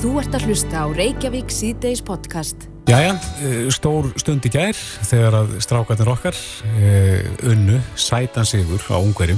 [0.00, 2.62] Þú ert að hlusta á Reykjavík C-Days podcast.
[2.88, 4.72] Jæja, eh, stór stund í gær
[5.04, 9.36] þegar að strákarnir okkar uh, unnu sætan sigur á ungverjum.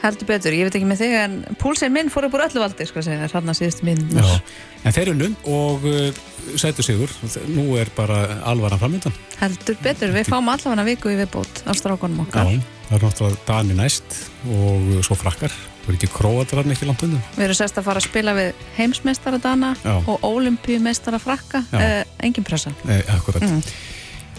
[0.00, 2.88] Heldur betur, ég veit ekki með þig en púlsinn minn fór upp úr öllu valdi
[2.88, 4.00] sko að segja, hérna síðust minn.
[4.16, 4.40] Já,
[4.88, 6.24] en þeir unnu og uh,
[6.56, 7.12] sætu sigur,
[7.52, 9.22] nú er bara alvaran framöndan.
[9.42, 12.48] Heldur betur, við fáum allavega viku í viðbót á strákonum okkar.
[12.48, 14.22] Já, það er náttúrulega Dani næst
[14.56, 15.52] og svo frakkar.
[15.88, 17.20] Það er ekki króatararn ekki langt undan.
[17.32, 19.94] Við erum sérst að fara að spila við heimsmeistara Dana Já.
[19.96, 21.62] og olimpíumeistara frakka.
[21.72, 22.74] Eh, engin pressa.
[22.84, 23.40] Eh, akkurat.
[23.40, 23.62] Mm.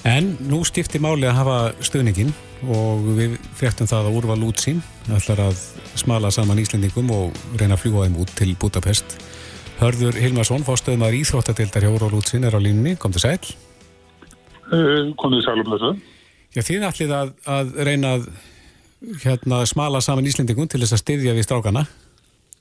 [0.06, 2.30] En nú stifti máli að hafa stöðningin
[2.70, 4.84] og við frektum það að úrval út sín.
[5.08, 5.64] Það ætlar að
[5.98, 9.18] smala saman Íslendingum og reyna að fljúa þeim út til Budapest.
[9.82, 12.94] Hörður Hilmarsson, fórstöðum að Íþróttadildar hjá úrval út sín er á línni.
[13.02, 13.42] Kom til sæl.
[14.70, 15.92] Uh, kom til sæl um þessu.
[16.54, 18.32] Já, þið ætlið að, að reyna að
[19.24, 21.86] hérna smala saman Íslendingum til þess að styðja við strákana?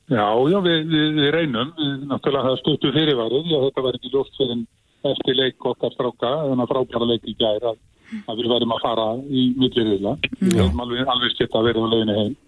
[0.09, 1.73] Já, já, við, við, við reynum.
[1.77, 4.63] Við náttúrulega það stuttu fyrirvarið og þetta var ekki ljóst fyrir
[5.09, 7.81] eftir leik okkar stráka, þannig að frábæra leik í gæri að,
[8.25, 10.15] að við verðum að fara í millirriðla.
[10.41, 12.39] Við hefum alveg, alveg skipt að verða á löginu heim.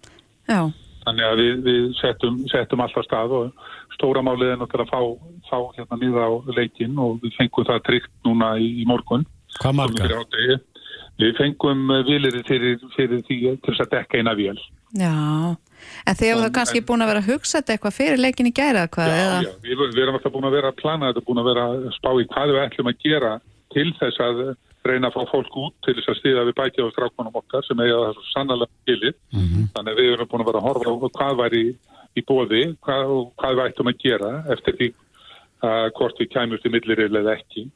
[0.49, 0.61] Já.
[1.01, 5.29] Þannig að við, við settum, settum alltaf stað og stóra málið er náttúrulega að fá,
[5.49, 9.25] fá hérna nýða á leikin og við fengum það tryggt núna í, í morgun.
[9.61, 10.09] Hvað marga?
[11.21, 14.57] Við fengum eh, vilir fyrir, fyrir því til þess að dekka eina vél.
[14.97, 15.11] Já,
[16.03, 18.55] en þið hefur það kannski búin að vera að hugsa þetta eitthvað fyrir leikin í
[18.55, 19.13] gæra hvað?
[19.13, 21.67] Já, já, við, við erum alltaf búin að vera að plana þetta, búin að vera
[21.69, 23.31] að spá í hvað við ætlum að gera
[23.71, 24.41] til þess að
[24.89, 27.83] reyna að fá fólk út til þess að stiða við bækja á strákmanum okkar sem
[27.85, 29.15] eiga það svo sannlega skilir.
[29.31, 29.67] Mm -hmm.
[29.75, 31.65] Þannig að við erum búin að vera að horfa á hvað var í,
[32.17, 34.89] í bóði hvað, og hvað við ætlum að gera eftir því
[35.61, 37.69] að hvort við kæmumst í milliril eða ekki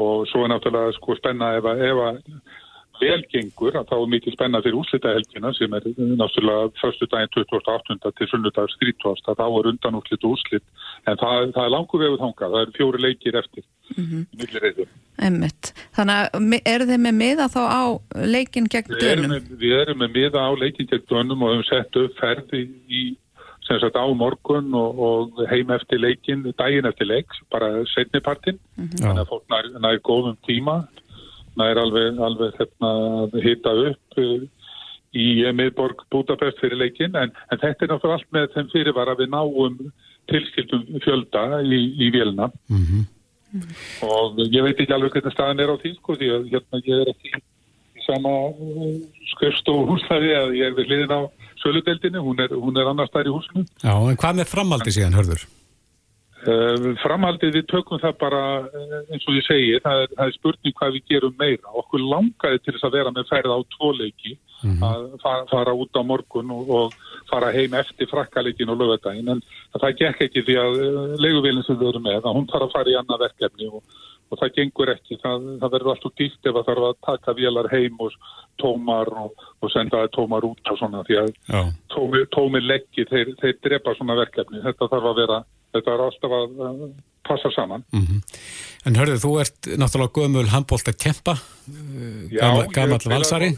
[0.00, 2.22] og svo er náttúrulega sko spenna ef að velgengur að
[3.00, 5.86] þá er mikið spenna fyrir úslitahelgina sem er
[6.20, 8.12] náttúrulega förstu daginn 28.
[8.18, 9.36] til sunnudags 30.
[9.38, 10.64] þá er undan úslit og úslit
[11.06, 13.64] en það, það er langu vefið þangað, það er fjóri leikir eftir
[13.96, 14.86] mm -hmm.
[15.20, 17.82] Emmitt, þannig að eru þið með miða þá á
[18.14, 19.34] leikin gegn dönum?
[19.34, 23.16] Við, við erum með miða á leikin gegn dönum og hefum sett upp ferði í
[23.66, 28.84] sem sagt á morgun og, og heim eftir leikin, daginn eftir leik bara setnipartin, mm
[28.84, 29.02] -hmm.
[29.02, 30.88] þannig að fólk nær, nær góðum tíma
[31.58, 32.90] er alveg, alveg hérna,
[33.42, 34.48] hita upp eh,
[35.16, 39.32] í miðborg Budapest fyrir leikin en, en þetta er náttúrulega allt með þeim fyrirvara við
[39.34, 39.78] náum
[40.30, 43.70] tilskildum fjölda í, í vélina mm -hmm.
[44.06, 47.02] og ég veit ekki alveg hvernig staðan er á því sko því að hérna ég
[47.02, 47.42] er ekki
[48.06, 48.98] sama eh,
[49.34, 51.20] skrifst og húslæði að ég er við hliðin á
[51.60, 55.18] söludeldinu, hún er, hún er annars þær í húsinu Já, en hvað með framaldi síðan,
[55.18, 55.44] hörður?
[56.40, 60.36] Uh, framhaldið við tökum það bara uh, eins og ég segi, það er, það er
[60.38, 61.72] spurning hvað við gerum meira.
[61.82, 64.86] Okkur langaði til þess að vera með ferð á tvoleiki mm -hmm.
[64.88, 66.94] að fara, fara út á morgun og, og
[67.28, 69.44] fara heim eftir frakkaleikin og lögadaginn en
[69.76, 72.74] það gekk ekki því að uh, leiguvílinn sem við erum með, að hún þarf að
[72.78, 73.84] fara í annað verkefni og,
[74.32, 75.20] og það gengur ekki.
[75.20, 78.18] Það, það verður alltaf dýrt ef það þarf að taka vélar heim og
[78.56, 81.32] tómar og, og senda tómar út og svona því að
[81.92, 84.64] tómi, tómi leggi, þeir, þeir drepa svona verkefni.
[84.64, 85.42] Þetta þarf að vera
[85.74, 86.84] þetta er alltaf að
[87.26, 87.84] passa saman.
[87.92, 88.20] Mm -hmm.
[88.86, 91.36] En hörðu, þú ert náttúrulega gömul handbólta kempa,
[92.74, 93.50] gammal valsari.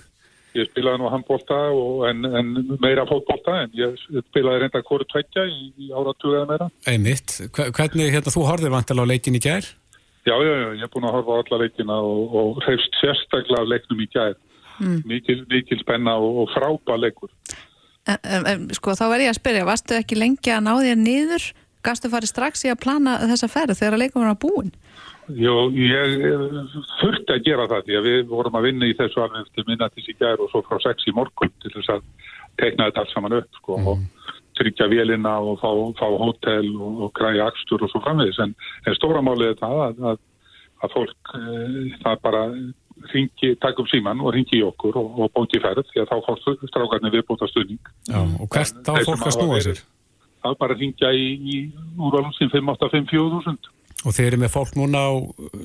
[0.52, 1.58] Ég spilaði nú handbólta
[2.10, 2.48] en, en
[2.82, 3.94] meira fótbólta en ég
[4.28, 6.66] spilaði reynda kóru tveggja í, í áratuga meira.
[6.86, 7.38] Einmitt.
[7.56, 9.64] Hvernig, hérna, þú horfið vantilega á leikin í gær?
[10.28, 13.64] Já, já, já, ég er búin að horfa á alla leikina og, og hreifst sérstaklega
[13.64, 14.36] leiknum í gær.
[14.82, 15.00] Mm.
[15.08, 17.32] Mikil, mikil spenna og, og frábæð leikur.
[18.10, 21.48] En, en, sko, þá verð ég að spyrja, varstu ekki lengi að ná þér niður?
[21.82, 24.70] Gastu farið strax í að plana þessa ferð þegar að leikum var að búin?
[25.38, 26.16] Jó, ég
[27.00, 30.08] þurfti að gera það því að við vorum að vinna í þessu alveg til minnatis
[30.10, 32.02] í gær og svo frá sex í morgun til þess að
[32.60, 33.86] teikna þetta allt saman upp sko, mm.
[33.92, 35.70] og tryggja vélina og fá,
[36.00, 38.54] fá hótel og, og græja axtur og svo framvegis en,
[38.86, 40.20] en stóramálið er það að, að,
[40.82, 41.42] að fólk e,
[42.02, 42.42] það bara
[43.14, 46.28] ringi, takk um síman og ringi í okkur og, og bóti ferð því að þá
[46.28, 47.80] fólk strákarnir viðbúta stuðning.
[48.10, 49.82] Já, og hvert þá fólk að snúa sér?
[50.42, 51.56] Það er bara að ringja í, í
[51.98, 53.70] úrvalunsin 5854000
[54.02, 55.10] Og þeir eru með fólk núna á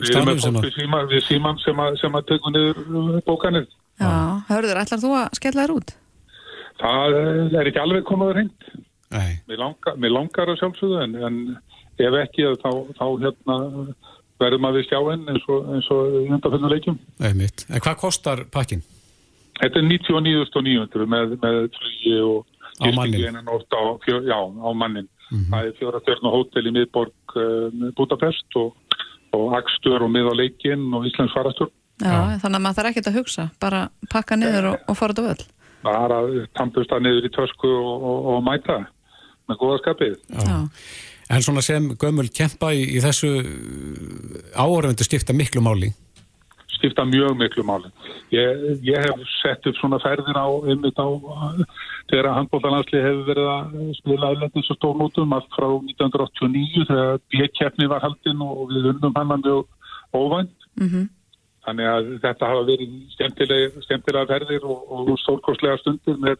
[0.05, 0.67] stanum sem að...
[0.67, 3.65] Við erum með fólk við síman sem að, sem að tökum niður uh, bókanir.
[3.97, 4.11] Já,
[4.51, 5.93] hörður, ætlar þú að skella þér út?
[6.77, 7.15] Það
[7.57, 8.67] er ekki alveg komaður hengt.
[9.49, 11.39] Mér langar, langar að sjálfsögðu en, en
[11.97, 12.69] ef ekki þá,
[12.99, 13.57] þá hérna
[14.37, 16.99] verður maður við stjáinn eins og, og hundaföndu leikjum.
[17.23, 17.65] Nei, mitt.
[17.71, 18.83] En hvað kostar pakkin?
[19.57, 25.37] Þetta er 99.900 með, með flugi og á mannin á, fjör, já, á mannin mm
[25.37, 25.49] -hmm.
[25.51, 28.75] það er fjóra fjörn og hótel í miðborg uh, Budapest og,
[29.33, 32.37] og Akstur og mið á leikin og Íslands farastur Já, já.
[32.41, 35.43] þannig að maður þarf ekkert að hugsa bara pakka niður og, og fara þetta völd
[35.83, 36.19] bara
[36.57, 38.85] tampust það niður í tösku og, og mæta
[39.47, 40.17] með góða skapið.
[40.35, 40.57] Já.
[41.27, 43.31] En svona sem gömul kempa í, í þessu
[44.55, 45.91] áhörfundu stifta miklu máli?
[46.77, 47.89] Stifta mjög miklu máli.
[48.33, 51.07] Ég, ég hef sett upp svona ferðir á, einmitt á,
[52.11, 58.05] þegar handbóltalandsli hefur verið að spila aðlendis og stórnútum allt frá 1989 þegar B-kjefni var
[58.05, 59.65] haldinn og við unnum hann mjög
[60.13, 60.53] óvænt.
[60.77, 61.07] Mm -hmm.
[61.67, 66.37] Þannig að þetta hafa verið skemmtilega, skemmtilega ferðir og, og stórkostlega stundir með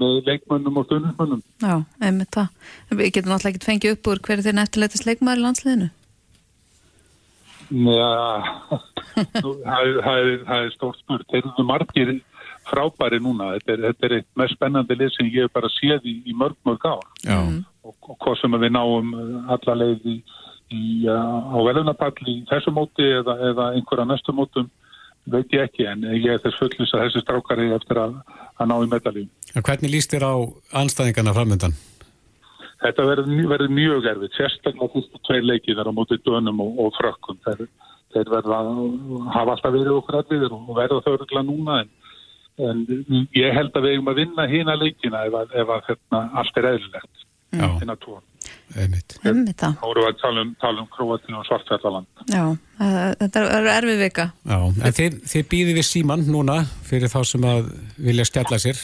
[0.00, 1.42] með leikmönnum og stuðnismönnum.
[1.62, 2.48] Já, einmitt það.
[2.90, 5.88] Við getum náttúrulega ekki fengið upp úr hverju þeir neftilegtist leikmæður í landsliðinu?
[7.72, 7.98] Já,
[10.04, 11.26] það er stórt spurt.
[11.32, 12.12] Þeir eru margir
[12.68, 13.54] frábæri núna.
[13.56, 16.36] Þetta er, þetta er eitt mest spennandi lið sem ég hef bara séð í, í
[16.36, 17.08] mörg mörg ár.
[17.82, 19.10] Og, og hvað sem við náum
[19.50, 20.16] alla leið í,
[20.70, 24.70] í, á velunapall í þessu móti eða, eða einhverja næstu mótum
[25.30, 28.16] veit ég ekki en ég er þess fullins að þessi strákari eftir að,
[28.58, 29.30] að ná í medalíum.
[29.54, 30.34] Hvernig líst þér á
[30.82, 31.76] anstæðingarna framöndan?
[32.82, 37.38] Þetta verður mjög erfið, sérstaklega fyrstu tveir leikið þar á móti dönum og, og frökkum.
[37.46, 37.66] Þeir,
[38.14, 38.80] þeir verða að
[39.36, 41.92] hafa alltaf verið okkur erfiðir og verða þau öruglega núna en,
[42.66, 42.82] en
[43.38, 46.70] ég held að við eigum að vinna hína leikina ef, ef að hérna, allt er
[46.72, 47.26] eðlilegt.
[47.52, 48.22] Hína tóan.
[48.72, 49.18] Einmitt.
[49.20, 49.74] Einmitt það.
[49.76, 52.22] Þá vorum við að tala um, um Kroatíu og Svartfjallaland.
[52.32, 52.44] Já,
[53.20, 54.26] þetta er erfið vika.
[54.48, 56.56] Já, en þið, þið býðið við síman núna
[56.88, 57.68] fyrir þá sem að
[58.08, 58.80] vilja skella sér.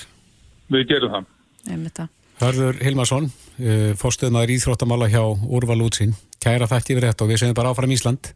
[0.68, 1.32] Við gerum það.
[1.72, 2.12] Einmitt það.
[2.38, 3.24] Hörður Hilmarsson,
[3.58, 6.12] uh, fórstuðmaður íþróttamála hjá Úrval Útsín.
[6.38, 8.30] Kæra þætti yfir þetta og við segjum bara áfram Ísland.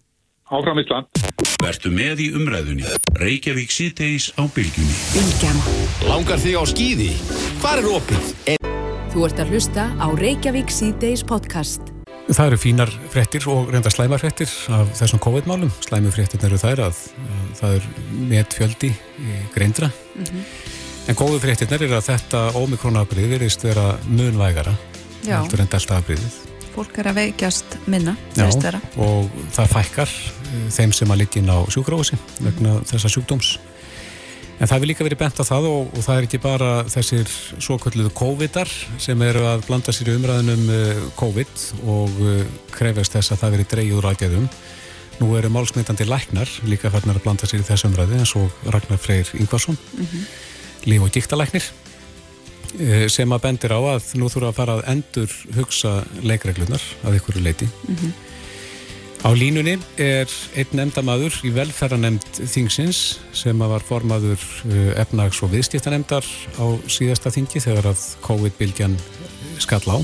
[0.51, 1.23] Áfram Ísland.
[1.63, 2.83] Vertu með í umræðunni.
[3.21, 4.97] Reykjavík síðdeis á bylgjunni.
[5.15, 5.63] Bylgjan.
[6.11, 7.09] Langar þig á skýði?
[7.63, 8.35] Hvar er opið?
[9.15, 11.95] Þú ert að hlusta á Reykjavík C-Days podcast.
[12.33, 15.71] Það eru fínar frettir og reynda slæmar frettir af þessum COVID-málum.
[15.87, 17.89] Slæmu frettir eru þær að, að það er
[18.35, 18.93] met fjöldi
[19.55, 19.91] greindra.
[20.17, 20.62] Mm -hmm.
[21.11, 24.75] En góðu frettir er að þetta ómikrónabrið verist vera munvægara.
[25.27, 26.37] Enda alltaf aðbriðið.
[26.73, 28.79] Fólk er að veikjast minna, veist þeirra.
[29.03, 30.13] Og það fækkar
[30.73, 33.57] þeim sem að liggja inn á sjúkrósi vegna þessa sjúkdóms.
[34.63, 37.35] En það vil líka verið bent á það og, og það er ekki bara þessir
[37.59, 38.71] svo kalluðu COVID-ar
[39.03, 43.57] sem eru að blanda sér í umræðunum uh, COVID og uh, krefast þess að það
[43.57, 44.47] verið dreyið úr aðgæðum.
[45.19, 49.03] Nú eru málsmyndandi læknar líka farnar að blanda sér í þessu umræði eins og Ragnar
[49.03, 50.25] Freyr Ingvarsson, mm -hmm.
[50.89, 51.65] Líf- og díktalæknir
[52.81, 57.19] uh, sem að bendir á að nú þurfa að fara að endur hugsa leikreglunar að
[57.21, 57.69] ykkur leiti.
[57.89, 58.13] Mm -hmm.
[59.23, 60.27] Á línunni er
[60.59, 64.43] einn nefndamadur í velferðanemnd Þingsins sem var formaður
[64.99, 66.27] efnags- og viðstíftanemndar
[66.59, 68.97] á síðasta þingi þegar að COVID-bylgjan
[69.63, 69.99] skall á.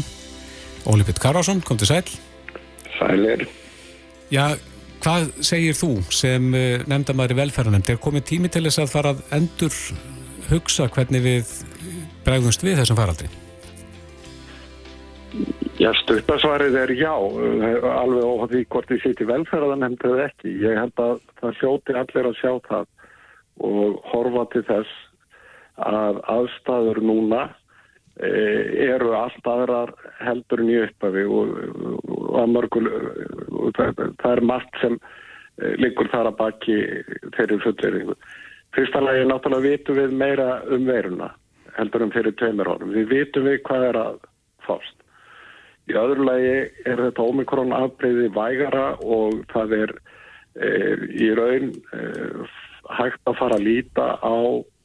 [0.87, 2.07] Óli Pitt Karásson, kom til sæl.
[2.95, 3.49] Sælir.
[4.31, 4.55] Já,
[5.03, 6.55] hvað segir þú sem
[6.87, 7.91] nefndamadur í velferðanemnd?
[7.91, 9.75] Er komið tími til þess að fara að endur
[10.53, 11.53] hugsa hvernig við
[12.27, 13.29] bregðumst við þessum faraldri?
[15.79, 20.55] Já, stupasvarið er já, alveg óhátt því hvort þið sýti velferðan hefndið ekki.
[20.65, 22.89] Ég held að það hljóti allir að sjá það
[23.69, 24.97] og horfa til þess
[25.87, 27.45] að aðstæður núna
[28.19, 28.31] e,
[28.89, 31.55] eru allt aðrar heldur í upphafi og,
[32.09, 32.85] og mörgul,
[33.79, 34.99] það, það er margt sem
[35.79, 36.79] liggur þar að baki
[37.37, 38.19] þeirri fulleringu.
[38.79, 41.33] Fyrsta lagi náttúrulega vitum við meira um veruna
[41.75, 42.93] heldur en fyrir tveimur árum.
[42.95, 44.21] Við vitum við hvað er að
[44.63, 45.01] fást.
[45.91, 46.53] Í öðru lagi
[46.87, 49.95] er þetta omikron afbreyði vægara og það er
[50.63, 50.71] e,
[51.11, 52.05] í raun e,
[53.01, 54.39] hægt að fara að líta á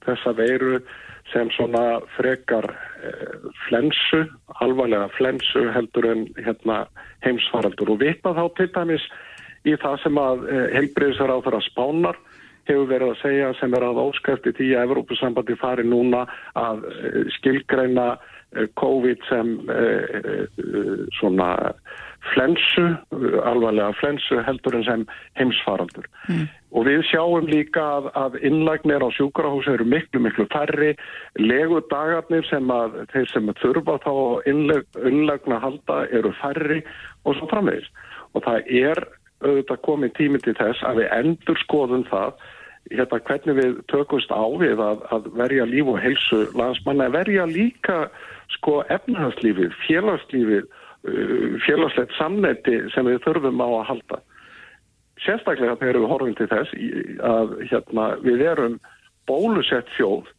[0.08, 0.82] þessa veiru
[1.30, 3.16] sem svona frekar e,
[3.68, 4.26] flensu,
[4.58, 6.88] alvarlega flensu heldur en hérna,
[7.28, 9.06] heimsfaraldur og vitna þá til dæmis
[9.70, 10.48] í það sem að
[10.80, 12.26] heilbreyðsar á þeirra spánar
[12.70, 16.26] hefur verið að segja sem er að óskæfti því að Evrópusambandi fari núna
[16.60, 16.86] að
[17.38, 18.14] skilgreina
[18.78, 20.46] COVID sem eh,
[21.18, 21.50] svona
[22.34, 22.86] flensu,
[23.44, 25.06] alvarlega flensu heldur en sem
[25.40, 26.06] heimsfaraldur.
[26.30, 26.46] Mm.
[26.74, 30.94] Og við sjáum líka að, að innlagnir á sjúkrahús eru miklu, miklu færri,
[31.42, 34.14] legudagarnir sem að þeir sem þurfa þá
[34.50, 36.82] innlagna halda eru færri
[37.28, 37.92] og svo framvegis.
[38.34, 39.04] Og það er
[39.44, 42.36] auðvitað komið tími til þess að við endur skoðum það
[42.92, 47.98] hérna hvernig við tökumst á við að, að verja líf og helsu landsmanna, verja líka
[48.58, 54.22] sko efnahagslífið, félagslífið, uh, félagslegt samneti sem við þurfum á að halda.
[55.24, 56.78] Sérstaklega þegar við horfum til þess
[57.24, 58.80] að hérna, við erum
[59.30, 60.32] bólusett þjóð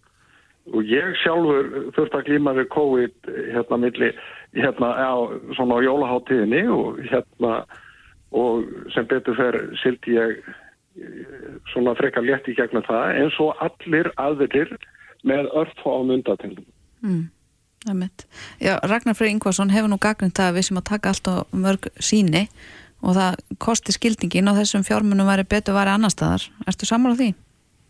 [0.73, 4.11] og ég sjálfur þurft að glíma við COVID hérna milli,
[4.57, 5.15] hérna á
[5.57, 7.57] svona á jólaháttíðinni og hérna
[8.35, 10.43] og sem betur fer sildi ég
[11.73, 14.75] svona frekar létt í gegnum það eins og allir aðrir
[15.27, 16.67] með örf á mundatengum.
[17.03, 17.25] Mm.
[17.85, 21.91] Já, Ragnar Freyr Ingvarsson hefur nú gagnint að við sem að taka allt og mörg
[22.01, 22.47] síni
[23.05, 26.47] og það kosti skildingin og þessum fjármunum væri betur væri annar staðar.
[26.65, 27.35] Erstu sammála því?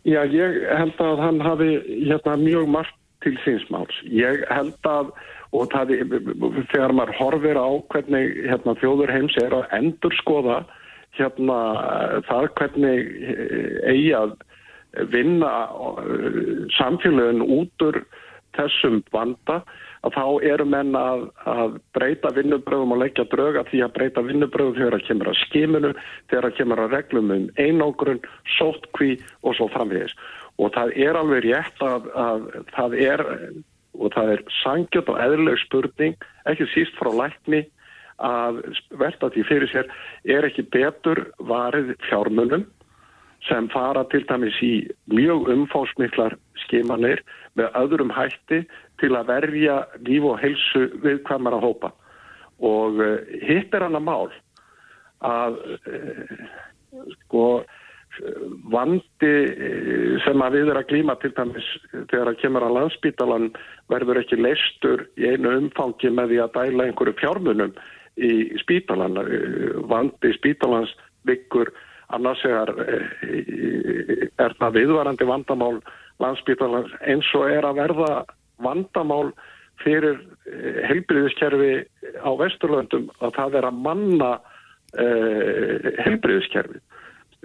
[0.05, 1.69] Já, ég held að hann hafi
[2.09, 3.95] hérna, mjög margt til sínsmáls.
[4.11, 5.13] Ég held að,
[5.55, 5.93] og það,
[6.71, 10.59] þegar maður horfir á hvernig hérna, þjóður heims er að endur skoða
[11.15, 11.57] hérna,
[12.27, 14.35] það hvernig eh, eigi að
[15.11, 15.51] vinna
[16.03, 16.39] eh,
[16.77, 18.01] samfélagin út úr
[18.55, 19.61] þessum vanda
[20.05, 24.77] að þá eru menn að, að breyta vinnubröðum og leggja dröga því að breyta vinnubröðum
[24.77, 25.93] þegar það kemur að skiminu,
[26.29, 28.21] þegar það kemur að reglum um einógrun,
[28.57, 30.13] sóttkví og svo framvegis.
[30.61, 32.45] Og það er alveg rétt að, að
[32.75, 33.25] það er,
[33.99, 36.15] og það er sangjöld og eðluleg spurning,
[36.49, 37.65] ekki síst frá lækni,
[38.23, 38.61] að
[38.95, 39.89] velta því fyrir sér
[40.23, 42.63] er ekki betur varið fjármunum
[43.45, 47.21] sem fara til dæmis í mjög umfásmiklar skimanir
[47.59, 48.63] með öðrum hætti
[49.01, 51.91] til að verja líf og helsu við hvað maður að hópa.
[52.63, 54.31] Og uh, hitt er hann að mál
[55.25, 56.45] að uh,
[57.17, 57.45] sko
[58.71, 59.33] vandi
[60.25, 63.49] sem að við erum að glíma til dæmis þegar að kemur að landsbítalan
[63.91, 67.75] verður ekki leistur í einu umfangi með því að dæla einhverju fjármunum
[68.15, 68.31] í
[68.61, 69.19] spítalan
[69.91, 70.93] vandi spítalans
[71.27, 71.73] byggur
[72.15, 72.71] annars er,
[74.37, 75.75] er það viðvarandi vandamál
[76.23, 78.11] landsbítalans eins og er að verða
[78.63, 79.33] vandamál
[79.83, 81.71] fyrir eh, helbriðiskerfi
[82.23, 84.35] á Vesturlöndum að það er að manna
[84.95, 86.79] helbriðiskerfi.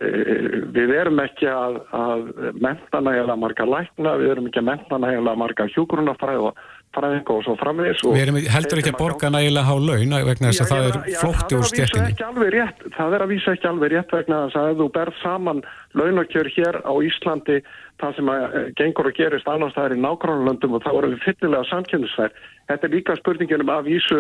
[0.00, 2.23] Uh, við erum ekki að, að
[2.57, 6.62] menta nægilega marga lækna, við erum ekki að menta nægilega marga hjúgrunafræð og
[6.97, 8.00] fræðinga og svo framvegis.
[8.02, 11.59] Við erum heldur ekki að borga nægilega há laun vegna þess að það er flótti
[11.59, 12.64] úr stjættinni.
[12.97, 15.62] Það er að vísa ekki alveg rétt vegna þess að ef þú berð saman
[16.00, 17.61] launakjör hér á Íslandi
[18.00, 21.14] það sem að eh, gengur og gerist annars það er í nákvæmlandum og þá erum
[21.14, 22.44] við fyllilega samkynnsverð.
[22.70, 24.18] Þetta er líka spurninginum af vísu,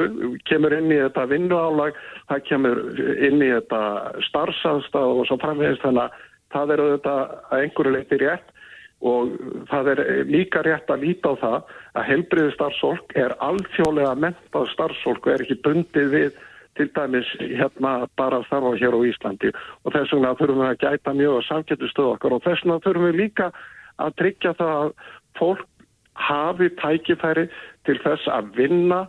[0.50, 2.00] kemur inn í þetta vinnuálag,
[2.30, 3.82] það kemur inn í þetta
[4.28, 8.56] starfsaðstað og svo framvegist þannig að það er auðvitað að einhverju leiti rétt
[9.00, 9.32] og
[9.70, 11.58] það er líka rétt að líta á það
[11.96, 16.38] að helbriði starfsólk er alþjóðlega mentað starfsólk og er ekki bundið við
[16.78, 19.50] til dæmis hérna bara að starfa hér á Íslandi.
[19.84, 22.36] Og þess vegna þurfum við að gæta mjög að samkettustuð okkar.
[22.36, 23.50] Og þess vegna þurfum við líka
[24.00, 24.92] að tryggja það að
[25.40, 25.66] fólk
[26.20, 27.46] hafi tækifæri
[27.88, 29.04] til þess að vinna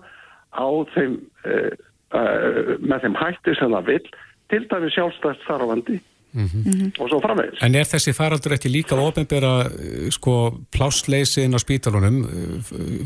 [0.56, 1.72] á þeim uh,
[2.16, 4.04] uh, með þeim hætti sem það vil
[4.52, 6.00] til dæmis sjálfstæðst þarfandi
[6.34, 6.92] Mm -hmm.
[7.00, 7.60] og svo framvegis.
[7.62, 9.68] En er þessi faraldur ekki líka ofinbera
[10.10, 12.24] sko plássleysin á spítalunum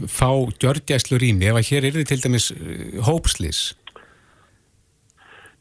[0.05, 0.29] fá
[0.61, 2.53] gjörgjæslu rými ef að hér er þið til dæmis
[3.01, 3.73] hópslís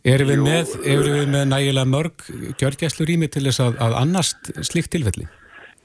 [0.05, 2.27] Erum við, með, erum við með nægilega mörg
[2.61, 5.25] gjörgjæslu rými til þess að, að annast slikt tilfelli?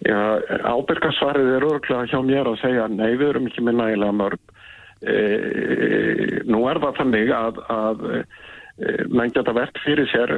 [0.04, 0.20] Já,
[0.68, 4.54] ábyrgarsvarið er örgulega hjá mér að segja nei, við erum ekki með nægilega mörg.
[5.00, 5.16] E,
[6.52, 8.04] nú er það þannig að, að
[9.12, 10.32] menn geta verkt fyrir sér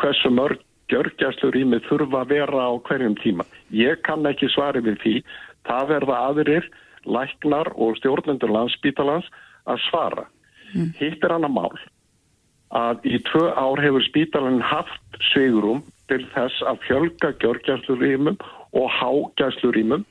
[0.00, 3.46] hversu mörg gjörgjæslu rými þurfa að vera á hverjum tíma.
[3.70, 5.14] Ég kann ekki svarið við því.
[5.68, 6.66] Það verða aðrir,
[7.06, 9.28] læknar og stjórnendur landsbítalans
[9.70, 10.26] að svara.
[10.74, 10.92] Mm.
[10.98, 11.80] Hitt er annað mál
[12.70, 18.38] að í tvö ár hefur spítalinn haft sveigurum til þess að fjölga gjörgjæslurímum
[18.78, 20.04] og hágjæslurímum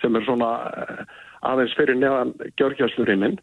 [0.00, 1.02] sem er svona eh,
[1.44, 3.36] aðeins fyrir neðan gjörgjæslurímin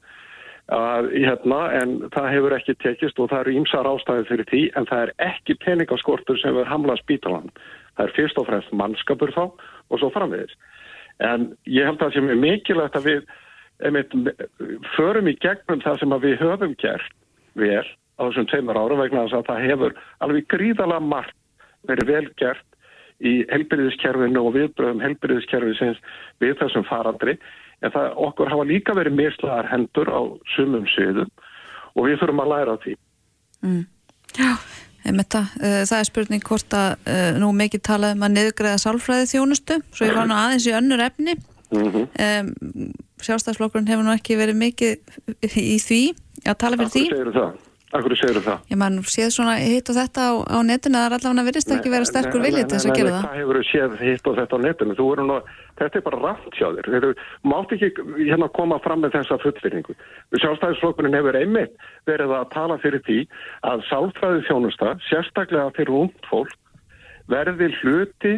[0.74, 4.88] að hérna en það hefur ekki tekist og það eru ímsar ástæði fyrir því en
[4.90, 7.52] það er ekki peningaskortur sem er hamlað spítalan.
[7.96, 10.56] Það er fyrst og fremst mannskapur þá og svo framvegis.
[11.22, 13.28] En ég held að sem er mikilvægt að við
[13.86, 14.16] einmitt,
[14.96, 17.16] förum í gegnum það sem við höfum gert
[17.60, 21.36] vel á þessum tveimur ára vegna að það hefur alveg gríðalega margt
[21.86, 22.66] verið vel gert
[23.24, 26.00] í helbyrðiskerfinu og viðbröðum helbyrðiskerfisins
[26.44, 27.38] við þessum farandri
[27.86, 30.22] en það okkur hafa líka verið mislaðar hendur á
[30.56, 31.30] sumum sviðum
[31.96, 32.96] og við þurfum að læra því.
[33.66, 33.84] Mm.
[34.36, 34.52] Já,
[35.06, 39.30] þetta, uh, það er spurning hvort að uh, nú mikið talað um að niðugræða sálfræði
[39.34, 41.38] þjónustu, svo ég var nú aðeins í önnur efni.
[41.74, 42.06] Mm -hmm.
[42.26, 42.92] um,
[43.26, 46.02] Sjálfstæðsflokkurinn hefur nú ekki verið mikið í því
[46.46, 47.06] að tala fyrir því.
[47.06, 47.64] Akkur segir það?
[47.96, 48.58] Akkur segir það?
[48.72, 51.72] Ég mann séð svona hitt og þetta á, á netinu að það er allavega verist
[51.72, 53.26] ekki verið sterkur viljið til þess að gera það.
[53.26, 54.98] Hvað hefur séð hitt og þetta á netinu?
[55.00, 55.38] Nú,
[55.80, 56.90] þetta er bara þér.
[56.90, 57.08] Þeir
[57.44, 59.96] mátt ekki hérna koma fram með þessa fullfyrningu.
[60.40, 63.22] Sjálfstæðisflokkurinn hefur einmitt verið að tala fyrir því
[63.68, 66.58] að sálfræði þjónusta, sérstaklega fyrir ungd fólk,
[67.32, 68.36] verði hluti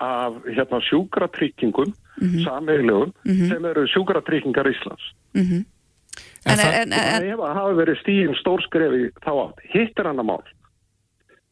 [0.00, 2.44] af hérna, sjúkratryggingum, mm -hmm.
[2.44, 3.48] sameiglugum, mm -hmm.
[3.48, 5.12] sem eru sjúkratryggingar Íslands.
[5.34, 5.64] Mm -hmm.
[6.44, 10.22] En, en, en, en ef það hafi verið stíðin stórskrefi þá átt, hitt er hann
[10.22, 10.46] að mál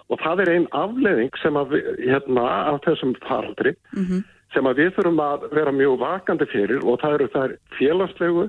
[0.08, 4.22] og það er einn afleðing sem að hérna af þessum faraldri mm -hmm.
[4.54, 8.44] Sem að við þurfum að vera mjög vakandi fyrir og það eru þær félagslegu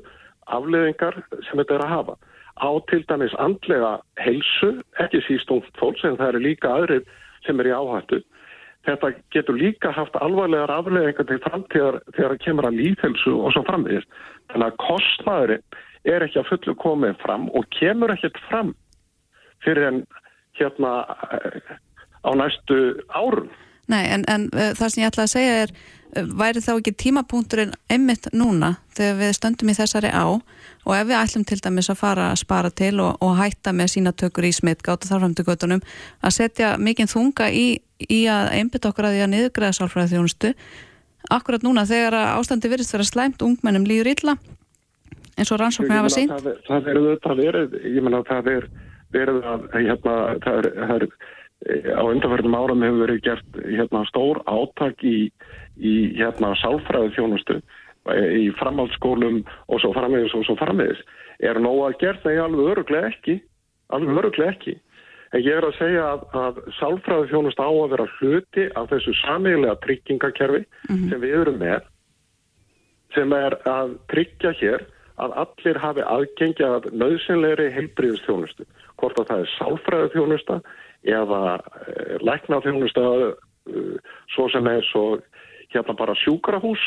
[0.50, 2.18] afleðingar sem þetta er að hafa
[2.60, 7.08] á til dæmis andlega helsu, ekki síst um fólks en það eru líka aðrið
[7.46, 8.20] sem er í áhættu.
[8.88, 13.64] Þetta getur líka haft alvarlegar afleðingar til framtíðar þegar það kemur að lífhelsu og svo
[13.68, 14.10] framvegist.
[14.52, 15.80] Þannig að kostnæðurinn
[16.10, 18.74] er ekki að fullu komið fram og kemur ekkert fram
[19.64, 20.04] fyrir en
[20.60, 20.94] hérna
[22.24, 22.80] á næstu
[23.12, 23.50] árum.
[23.90, 26.94] Nei, en, en uh, það sem ég ætla að segja er uh, væri þá ekki
[27.04, 31.90] tímapunkturinn einmitt núna þegar við stöndum í þessari á og ef við ætlum til dæmis
[31.92, 35.46] að fara að spara til og, og hætta með sína tökur í smitt gáta þarframtu
[35.48, 35.82] göttunum
[36.22, 40.54] að setja mikinn þunga í, í að einbit okkur að því að niðurgræða sálfræði þjónustu
[41.30, 44.38] akkurat núna þegar ástandi virðist vera slæmt ungmennum líður illa
[45.40, 48.70] eins og rannsóknir hafa sínt Það, það er auðvitað verið, ég menna það er
[49.14, 50.16] verið að hérna,
[50.46, 51.08] það er, það er
[51.68, 55.30] á undanferðum áram hefur verið gert hérna, stór átak í,
[55.76, 57.60] í hérna, sálfræði þjónustu
[58.10, 61.02] í framhaldsskólum og svo frammiðis og svo frammiðis
[61.44, 62.22] er nóg að gert?
[62.24, 63.36] Það alveg öruglega ekki.
[63.96, 64.76] Alveg öruglega ekki.
[65.30, 69.14] En ég er að segja að, að sálfræði þjónustu á að vera hluti af þessu
[69.20, 71.10] samílega tryggingakerfi mm -hmm.
[71.12, 71.82] sem við erum með
[73.14, 74.86] sem er að tryggja hér
[75.20, 78.66] að allir hafi aðgengja að nöðsynleiri heilbríðustjónustu
[79.00, 80.60] hvort að það er sálfræði þjónusta
[81.08, 83.36] eða uh, lækna þjónusta uh,
[84.34, 85.20] svo sem er svo
[85.70, 86.82] hérna bara sjúkrahús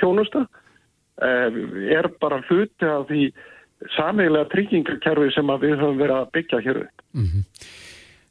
[0.00, 1.48] þjónusta uh,
[1.90, 3.30] er bara hluti af því
[3.96, 6.86] sameigilega tryggingarkerfi sem við höfum verið að byggja hér.
[7.12, 7.72] Mm -hmm.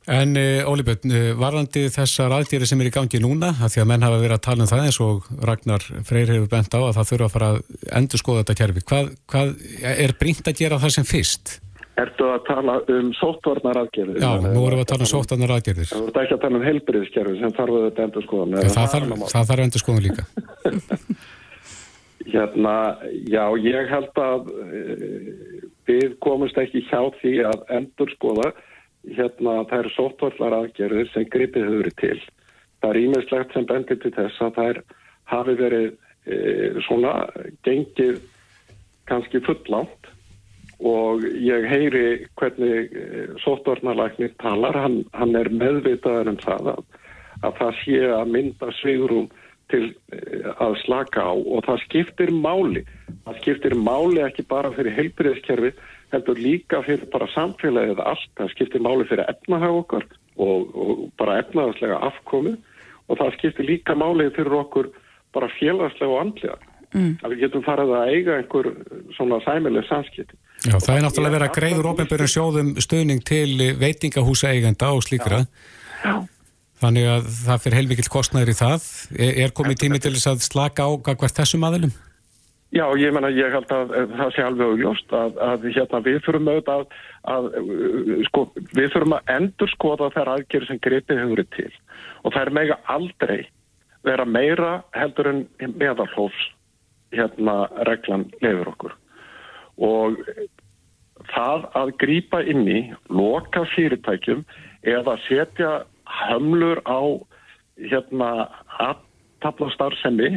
[0.04, 0.36] En
[0.68, 4.18] Óli Björn, varðandi þessar aðdýri sem er í gangi núna, að því að menn hafa
[4.20, 7.26] verið að tala um það eins og Ragnar Freyr hefur bent á að það þurfa
[7.26, 7.62] að fara að
[8.00, 8.82] endur skoða þetta kerfi.
[8.90, 9.54] Hvað, hvað
[9.94, 11.62] er brínt að gera það sem fyrst?
[11.94, 14.18] Ertu að tala um sóttvarnar aðgerðir?
[14.24, 15.90] Já, nú erum við að tala um sóttvarnar aðgerðir.
[15.92, 18.56] Það voru ekki að tala um heilbyrðiskerfi sem þarf að þetta endur skoðan.
[18.58, 20.26] Ja, það, þarf, það þarf endur skoðan líka.
[22.34, 22.76] hérna,
[23.30, 25.28] já, ég held að uh,
[25.90, 28.50] við komumst ekki hjá því að endur skoða
[29.14, 32.20] hérna þær sóttvarnar aðgerðir sem gripið höfur til.
[32.82, 34.82] Það er ímiðslegt sem bendir til þess að þær
[35.30, 37.13] hafi verið uh, svona
[37.67, 38.24] gengið
[39.10, 40.03] kannski fullátt
[40.84, 42.91] og ég heyri hvernig
[43.43, 46.84] sóttvarnalæknir talar, hann, hann er meðvitaður um það að,
[47.48, 49.30] að það sé að mynda svigurum
[49.72, 49.84] til
[50.62, 52.84] að slaka á og það skiptir máli.
[53.24, 55.72] Það skiptir máli ekki bara fyrir heilbyrðiskerfi,
[56.13, 58.30] heldur líka fyrir bara samfélagið allt.
[58.38, 62.58] Það skiptir máli fyrir efnahag okkar og, og bara efnahagslega afkomi
[63.08, 64.91] og það skiptir líka máli fyrir okkur
[65.34, 66.60] bara félagslega og andlega.
[66.93, 67.13] Mm.
[67.24, 68.69] Að við getum farið að eiga einhver
[69.15, 70.38] svona sæmileg samskipti.
[70.63, 75.43] Já, það er náttúrulega verið að greiður ofinbjörnum sjóðum stöðning til veitingahúsa eigenda og slíkra.
[76.04, 76.13] Já.
[76.84, 78.88] Þannig að það fyrir heilmikill kostnæður í það.
[79.15, 81.93] Er, er komið tími til þess að slaka á hvert þessum aðilum?
[82.73, 86.47] Já, ég menna, ég held að það sé alveg auðljóst að, að hérna við þurfum
[86.49, 86.95] auðvitað að,
[87.36, 87.49] að
[88.30, 91.67] sko, við þurfum að endur skoða þær aðgerið sem greipið hefur verið til
[92.23, 93.38] og það er mega aldrei
[94.08, 96.49] vera meira heldur en meðalhófs
[97.13, 98.97] hérna reglan lefur okkur
[99.78, 100.20] og
[101.34, 104.44] það að grýpa inn í loka fyrirtækjum
[104.84, 105.72] eða setja
[106.28, 107.02] hömlur á
[107.80, 108.30] hérna
[108.84, 110.30] aðtaplastarfsemi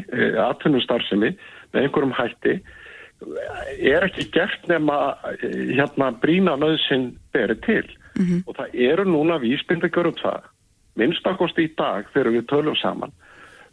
[0.47, 1.33] aðtunustarfsemi
[1.73, 2.59] með einhverjum hætti
[3.81, 8.43] er ekki gert nema hérna brína nöðsinn berið til mm -hmm.
[8.47, 10.43] og það eru núna vísbyndegjur um það
[10.97, 13.13] minnstakost í dag þegar við tölum saman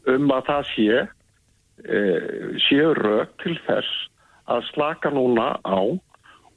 [0.08, 1.08] um að það sé
[1.88, 1.99] e,
[2.67, 4.10] séu rauk til þess
[4.51, 5.79] að slaka núna á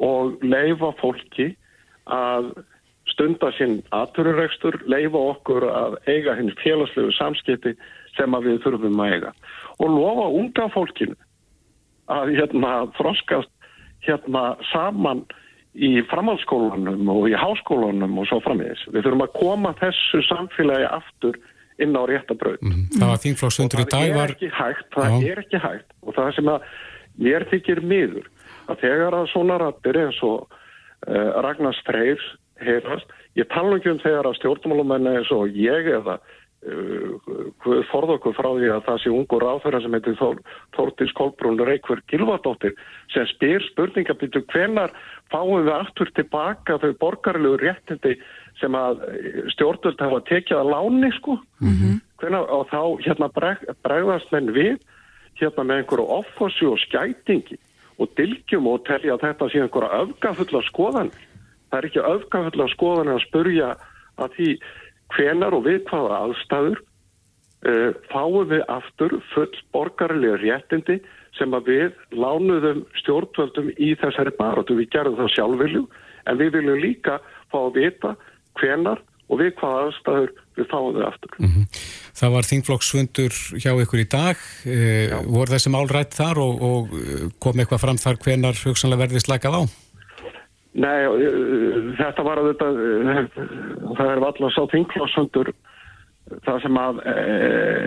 [0.02, 1.52] og leifa fólki
[2.06, 2.50] að
[3.06, 7.76] stunda sinn aðtururegstur, leifa okkur að eiga hinn félagslegu samskipti
[8.16, 9.32] sem að við þurfum að eiga
[9.78, 11.16] og lofa unga fólkinu
[12.12, 13.52] að hérna þroskast
[14.06, 15.24] hérna saman
[15.76, 18.86] í framhaldsskólanum og í háskólanum og svo framvegis.
[18.94, 21.38] Við þurfum að koma þessu samfélagi aftur
[21.82, 22.60] inn á réttabröð.
[22.62, 22.86] Mm -hmm.
[22.96, 24.16] Það var þingflóksundur í dag var...
[24.16, 25.32] Það er ekki hægt, það Já.
[25.32, 26.60] er ekki hægt og það sem að
[27.20, 28.30] mér þykir miður
[28.70, 32.24] að þegar að svona rattir eins og uh, Ragnars Freyrs
[32.62, 38.34] heyrast, ég tala ekki um þegar að stjórnmálumenni eins og ég eða uh, forð okkur
[38.36, 40.40] frá því að það sé ungur ráðfæra sem heitir Þór,
[40.76, 42.74] Þórtins Kolbrún Reykjörg Gilvardóttir
[43.14, 44.94] sem spyr spurningabítu hvenar
[45.32, 48.16] fáum við aftur tilbaka þau borgarlegu réttindi
[48.60, 49.04] sem að
[49.54, 51.96] stjórnvöld hafa tekið að láni sko mm -hmm.
[52.22, 54.78] hvenar, og þá hérna breg, bregðast menn við
[55.40, 57.58] hérna með einhverju offossi og skætingi
[58.00, 61.12] og dilgjum og telja að þetta sé einhverja öfgafulla skoðan.
[61.70, 63.70] Það er ekki öfgafulla skoðan að spurja
[64.20, 64.50] að því
[65.14, 71.00] hvenar og við hvaða aðstæður uh, fáum við aftur full borgarlega réttindi
[71.36, 74.76] sem að við lánuðum stjórnvöldum í þessari baróttu.
[74.78, 75.84] Við gerðum það sjálfvilju
[76.26, 77.20] en við viljum líka
[77.52, 78.16] fá að vita
[78.60, 81.32] hvenar og við hvaða aðstæður við fáum þau aftur.
[81.38, 81.80] Mm -hmm.
[82.20, 84.36] Það var þingflokksfundur hjá ykkur í dag.
[84.64, 84.76] E,
[85.26, 86.82] voru þessi mál rætt þar og, og
[87.42, 89.62] kom eitthvað fram þar hvenar hugsanlega verði slakað á?
[90.76, 90.98] Nei,
[91.96, 92.66] þetta var að þetta,
[93.96, 95.52] það er alltaf sá þingflokksfundur
[96.44, 96.98] það sem að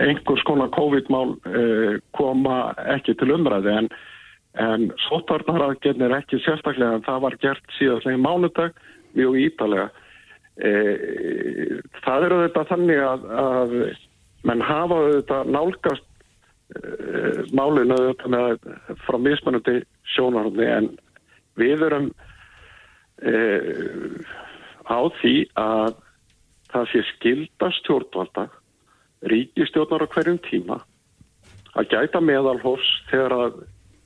[0.08, 1.36] einhvers konar COVID-mál
[2.16, 2.56] koma
[2.96, 3.90] ekki til umræði en,
[4.58, 8.80] en sótarnaraðgerðin er ekki sérstaklega en það var gert síðastlega mánudag
[9.14, 9.90] mjög ítalega
[10.60, 13.74] það eru þetta þannig að, að
[14.48, 16.06] menn hafa þetta nálgast
[16.74, 16.82] e,
[17.56, 18.68] málinu þetta með
[19.06, 19.80] frá mismunandi
[20.14, 20.90] sjónarhóðni en
[21.60, 22.10] við erum
[23.24, 23.34] e,
[24.84, 25.98] á því að
[26.70, 28.46] það sé skilda stjórnvalda
[29.32, 30.80] ríkistjórnar á hverjum tíma
[31.78, 33.58] að gæta meðalhófs þegar að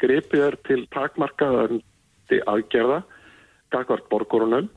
[0.02, 3.02] grepið er til takmarkaðandi aðgerða
[3.74, 4.68] gagvart borgurunum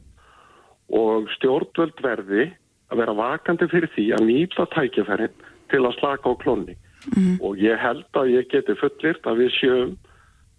[0.94, 2.50] og stjórnvöld verði
[2.92, 6.78] að vera vakandi fyrir því að nýta tækifærin til að slaka á klónni
[7.16, 7.40] mm.
[7.44, 9.98] og ég held að ég geti fullirt að við sjöum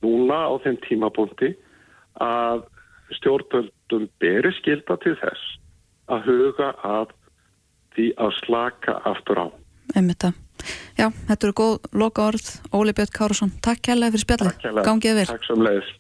[0.05, 1.55] núna á þeim tímabúndi
[2.23, 2.67] að
[3.19, 5.57] stjórnvöldum beri skilda til þess
[6.13, 7.15] að huga að
[7.97, 9.47] því að slaka aftur á.
[9.97, 10.37] Einmitt að.
[10.99, 12.51] Já, þetta eru góð loka orð.
[12.75, 14.83] Óli Björn Kárusson, takk kærlega fyrir spjallið.
[14.89, 15.31] Gangið vel.
[15.31, 15.95] Takk sem leiðis.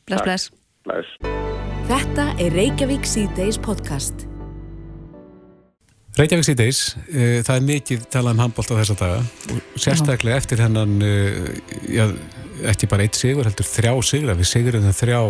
[1.88, 4.26] Þetta er Reykjavík C-Days podcast.
[6.18, 9.22] Reykjavík C-Days, uh, það er mikið talað um handbólt á þessa daga
[9.54, 10.40] og sérstaklega já.
[10.42, 11.48] eftir hennan, uh,
[11.88, 12.04] já,
[12.68, 15.22] ekki bara eitt sigur, heldur þrjá sigur, við sigurum það þrjá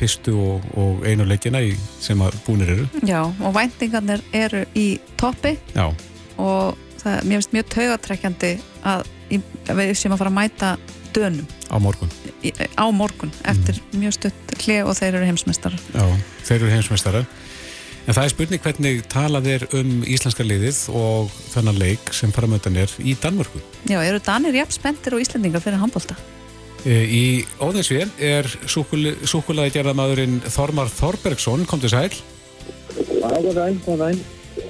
[0.00, 2.90] fyrstu og, og einu leikina í, sem að búinir eru.
[3.06, 4.88] Já, og væntingarnir eru í
[5.20, 5.86] toppi já.
[6.42, 9.06] og það, mér finnst mjög taugatrekkjandi að,
[9.70, 10.74] að við sem að fara að mæta
[11.16, 11.46] dönum.
[11.70, 12.10] Á morgun.
[12.42, 14.00] Í, á morgun, eftir mm.
[14.02, 15.86] mjög stutt hlið og þeir eru heimsmeistarar.
[15.94, 16.04] Já,
[16.48, 17.30] þeir eru heimsmeistarar.
[18.08, 22.78] En það er spurning hvernig talað er um íslenska liðið og þannig leik sem framöndan
[22.80, 23.60] er í Danmörku.
[23.90, 26.16] Já, eru Danir jafn spenntir og Íslandingar fyrir handbólta?
[26.80, 27.24] E, í
[27.60, 32.08] Óðinsvél er súkulæði gerðamæðurinn Þormar Þorbergsson, kom til sæl.
[32.10, 34.22] Já, það er einn.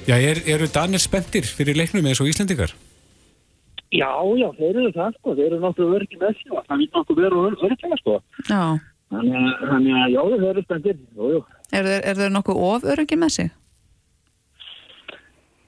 [0.05, 2.75] Já, er, eru Danir spenntir fyrir leiknum eins og Íslandingar?
[3.91, 6.91] Já, já, þeir eru það sko, þeir eru náttúrulega örgið með sig og það er
[6.95, 8.13] náttúrulega verið örgið sko.
[8.47, 8.61] Já.
[9.11, 11.41] Þannig að já, þeir eru spendir, jú, jú.
[11.75, 13.49] Er, er þeir nokkuð of örgið með sig?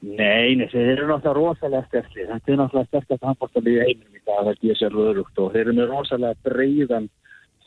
[0.03, 2.27] Nei, nei, þeir eru náttúrulega rosalega sterkli.
[2.29, 5.63] Þetta er náttúrulega sterkast handbóltalið í heiminum í dag, það er sér örugt og þeir
[5.65, 7.09] eru með rosalega breyðan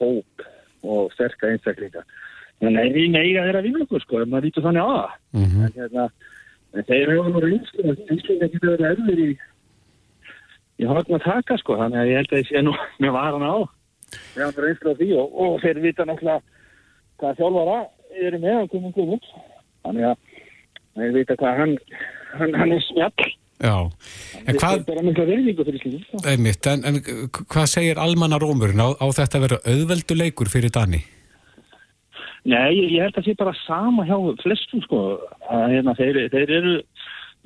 [0.00, 0.46] hóp
[0.86, 2.06] og sterka einstaklinga.
[2.64, 5.20] Þannig að eina eiga þeirra vinnugur sko, ef maður lítur þannig á það.
[5.36, 6.08] Mm -hmm.
[6.88, 9.28] þeir eru náttúrulega einstaklinga, einstaklinga getur verið erður í
[10.82, 13.16] ég har ekki að taka sko þannig að ég held að ég sé nú með
[13.16, 13.56] varan á.
[14.36, 16.42] Við hann reynslu á því og, og þeir vita náttúrulega
[17.20, 17.78] hvað þjálfara
[18.26, 19.26] eru með að koma um guðmund
[19.86, 20.16] þannig að
[20.96, 21.74] þeir vita hvað hann
[22.36, 23.26] hann, hann er smjall.
[23.56, 23.76] Já,
[24.44, 24.82] en hvað
[26.28, 26.98] einmitt, en, en
[27.32, 28.82] hvað segir almanna rómurinn?
[28.84, 31.00] Á, á þetta að vera auðvelduleikur fyrir Dani?
[32.46, 35.00] Nei, ég, ég held að það sé bara sama hjá flestum sko.
[35.48, 36.74] Að hérna, þeir, þeir eru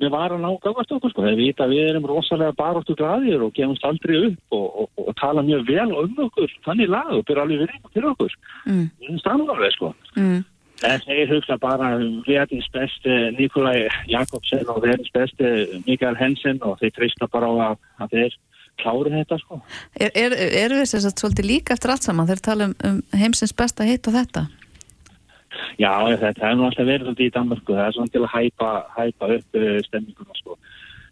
[0.01, 3.85] við varum á gafast okkur sko, þeir vita við erum rosalega baróttu græðir og gefumst
[3.87, 7.65] aldrei upp og, og, og tala mjög vel um okkur, þannig lag og byrja alveg
[7.65, 8.85] verið til okkur mm.
[8.85, 10.37] við erum stannvarlega sko mm.
[10.91, 11.91] en þeir hugsa bara
[12.27, 13.75] verðins besti Nikolai
[14.11, 15.51] Jakobsen og verðins besti
[15.85, 18.39] Mikael Hensen og þeir treysta bara á að, að þeir
[18.81, 19.61] klári þetta sko
[19.99, 22.99] Er, er, er við þess að svolítið líka eftir allt saman þeir tala um, um
[23.13, 24.47] heimsins besta hitt og þetta?
[25.79, 29.29] Já, þetta hefur nú alltaf verið í Danmarku, það er svona til að hæpa, hæpa
[29.35, 30.57] upp uh, stemminguna sko.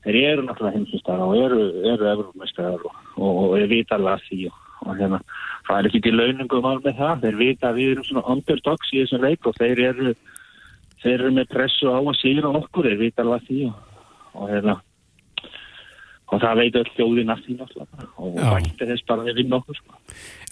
[0.05, 4.27] Þeir eru náttúrulega heimsumstæðar og eru, eru efurumestæðar og, og, og þeir vita alveg að
[4.29, 5.21] því og, og hérna,
[5.67, 9.01] það er ekki til launingum alveg það, þeir vita að við erum svona underdogs í
[9.01, 10.13] þessum leik og þeir eru,
[11.03, 13.59] þeir eru með pressu á að síra okkur, þeir vita alveg að því
[14.39, 14.77] og hérna,
[16.29, 19.59] og það veit öll þjóðin að því náttúrulega og bætti þess bara að þeir vinna
[19.59, 19.95] okkur sko.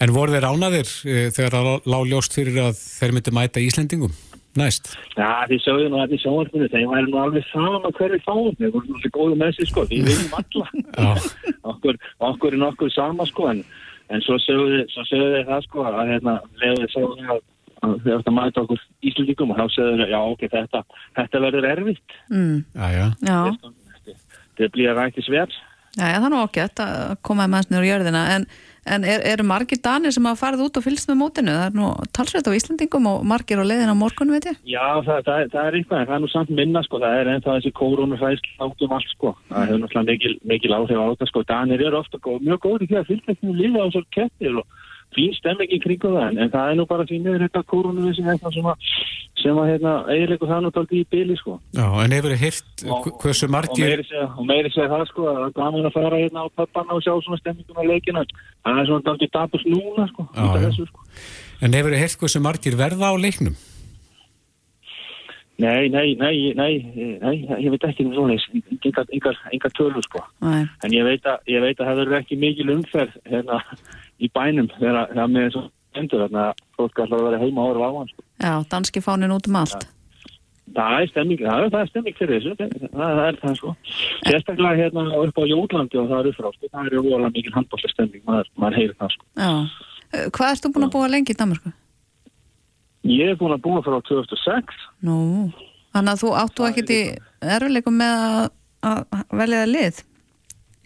[0.02, 4.16] En voru þeir ánaðir e, þegar það lág ljóst fyrir að þeir myndi mæta Íslendingum
[4.58, 4.90] næst?
[5.16, 5.58] Já, því
[5.90, 9.36] nú að því sjónvarpunni þeir væri nú alveg saman hverju fáum þeir voru náttúrulega góðu
[9.42, 11.12] með sig sko við viljum alla
[11.72, 13.62] okkur, okkur er nokkur sama sko en,
[14.10, 18.64] en svo sögðu þeir það sko að hérna þeir sögðu að þeir ætti að mæta
[18.64, 20.84] okkur Íslendingum og þá sögðu þeir já ok, þetta,
[21.20, 22.56] þetta verður erfitt mm.
[22.74, 23.06] Já, já.
[23.28, 23.40] já.
[24.58, 25.58] Þetta blir rækti sverð
[25.98, 28.48] Já, það er nú okkert að koma með hans nýru jörðina en,
[28.88, 31.54] En er, eru margir danir sem hafa farið út og fylgst með mótinu?
[31.54, 34.60] Það er nú talsveit á Íslandingum og margir á leiðin á morgun, veit ég?
[34.64, 37.56] Já, það, það, það er eitthvað, það er nú samt minna sko, það er ennþá
[37.58, 41.84] þessi kórunufæðsl átum allt sko, það hefur náttúrulega mikil, mikil áhrif á þetta sko, Danir
[41.88, 44.80] eru ofta góð, mjög góð í því að fylgja ekki lífa á svo kettir og
[45.16, 47.62] fín stemming í kringu það, en, en það er nú bara því miður þetta
[48.34, 48.90] eitthvað sem að,
[49.42, 51.54] sem að hérna, eiginleikur það náttúrulega í byli sko.
[51.78, 52.42] Já, en hefur þið
[52.92, 56.44] Og- hversu margir meiri segja, og meiri segja það sko, að gaman að fara hérna
[56.44, 58.26] á pöppana og sjá svona stemmingum á leikina,
[58.66, 61.00] það er svona daldið dabus núna sko, Já, þessu sko.
[61.62, 63.56] en hefur þið heyrt hversu margir verða á leiknum?
[65.58, 66.74] Nei, nei, nei, nei,
[67.18, 68.36] nei, ég veit ekki um svona,
[69.10, 70.20] engar, tölur sko.
[70.46, 70.68] Nei.
[70.86, 73.58] En ég veit að, ég veit að það verður ekki mikil umferð hérna
[74.22, 75.62] í bænum þegar það með þessu
[75.98, 78.26] endur þarna að fólk að vera heima og horfa á hann sko.
[78.44, 79.88] Já, danski fánin út um allt.
[80.78, 83.74] Það er stemming, það er, það stemming fyrir þessu, það, það er það sko.
[84.28, 87.92] Sérstaklega hérna upp á Jólandi og það er uppfrá, sko, það er óalega mikil handbólta
[87.96, 89.28] stemming, maður, maður heyrir það sko.
[89.42, 89.52] Já.
[90.36, 91.74] Hvað erst þú búin að búa lengi í Danmarku?
[93.06, 95.16] Ég er búin að búa frá 2006, Nú,
[95.94, 97.00] þannig að þú áttu ekkit í
[97.54, 98.48] erfileikum með að,
[98.90, 100.00] að velja það lið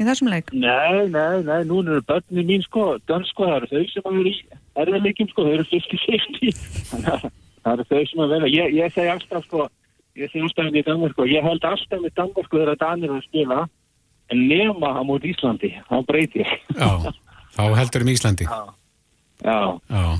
[0.02, 0.50] í þessum leik.
[0.52, 4.34] nei, nei, nei, núna eru börnin mín sko, dönsko, það eru þau sem vera í
[4.82, 7.24] erfiðleikum sko, þau eru 50-50, þannig að
[7.62, 9.68] það eru þau sem að vera, ég, ég segi alltaf sko,
[10.20, 13.60] ég segi alltaf í Danmarku, ég held alltaf með Danmarku þegar Danir eru að spila,
[14.32, 16.54] en nema á mót Íslandi, þá breyti ég.
[16.76, 17.12] Já,
[17.56, 18.48] þá heldur um Íslandi.
[18.48, 18.62] Já,
[19.42, 19.58] Já.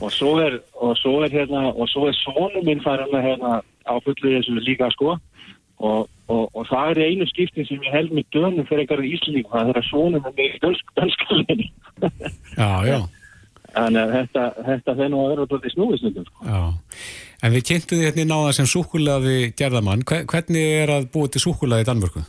[0.03, 3.53] og svo er, og svo er hérna, og svo er svonum minn farin að hérna
[3.87, 5.17] á fullu þessu líka sko,
[5.83, 9.49] og, og, og það er einu skiptin sem ég held með dönum fyrir einhverju Íslandík,
[9.53, 11.69] það er að svonum er með dönsk, dönskalinni.
[12.59, 12.99] Já, já,
[13.73, 16.45] Þannig að þetta, þetta þeir nú að vera alltaf snúðisnundum, sko.
[16.45, 16.63] já.
[17.43, 20.03] En við kynntum því hérna í náða sem súkulaði gerðamann.
[20.07, 22.21] Hve- Hvernig er að búa til súkulaði í Danmörku?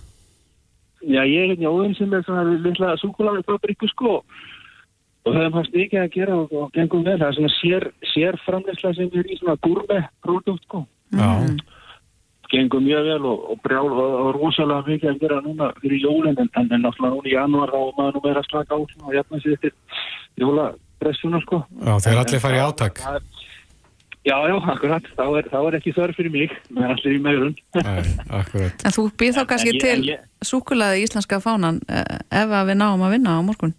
[1.03, 4.23] Já, ég er hérna óðin sem er svona litla súkulaði fabriku, sko, og
[5.31, 7.17] höfum haft mikið að gera og, og gengum vel.
[7.21, 10.83] Það er svona sér, sér framleysla sem er í svona gúrme pródúkt, sko.
[11.13, 11.29] Já,
[12.53, 16.38] gengum mjög vel og, og brjál og, og rosalega mikið að gera núna fyrir jólinn
[16.38, 19.07] en, en, en náttúrulega núna í þá var maður nú meira að slaka á svona
[19.09, 19.73] og jafna sér eftir
[20.43, 21.63] jólapressuna sko.
[21.81, 22.99] já þeir En- allir en fara í það- átak.
[23.05, 23.31] það er-
[24.23, 27.57] Já, já, akkurat, þá er, þá er ekki þörf fyrir mig, það er allir í
[28.39, 28.86] akkurat.
[28.88, 32.77] En þú býð þá kannski en til ég- súkulaði íslenska fánan eh, ef að við
[32.79, 33.73] náum að vinna á morgun.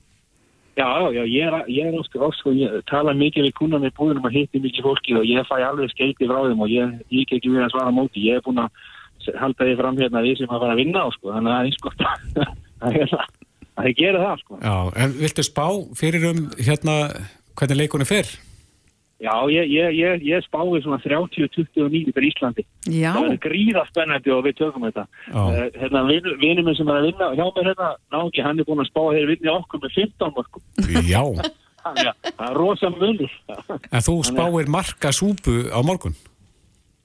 [0.74, 4.26] Já, já, ég er, ég er ósku, ósku, ég tala mikið við kunnan í búðunum
[4.26, 7.52] að hitti mikið fólki og ég fæ alveg skeiti frá þeim og ég, ég ekki
[7.52, 10.64] við að svara móti, ég er búin að halda því fram hérna við sem að
[10.64, 12.02] fara að vinna á, sko, þannig að það er eins gott
[12.84, 13.14] að ég
[13.74, 14.58] að ég gera það, sko.
[14.62, 15.66] Já, en viltu spá
[15.98, 16.98] fyrir um hérna
[17.54, 18.34] hvernig leikunni fer?
[19.22, 22.64] Já, ég, ég, ég, ég spái svona 30-29 fyrir Íslandi.
[22.90, 25.04] Já, Það er gríða spennandi og við tökum þetta.
[25.30, 25.38] Já.
[25.38, 28.90] Uh, hérna, minn sem er að vinna hjá mér hérna, náki, hann er búin að
[28.90, 30.66] spá að þeir vinni okkur með 15 mörgum.
[31.06, 31.22] Já,
[31.88, 33.34] að það er rosa munur.
[33.90, 36.16] en þú spáir marka súpu á morgun?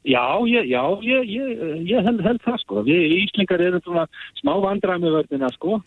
[0.08, 2.84] Já, ég, já, ég, ég, ég held, held það sko.
[2.88, 4.06] Við Íslingar erum svona
[4.40, 5.82] smá vandræmi með vörðina sko.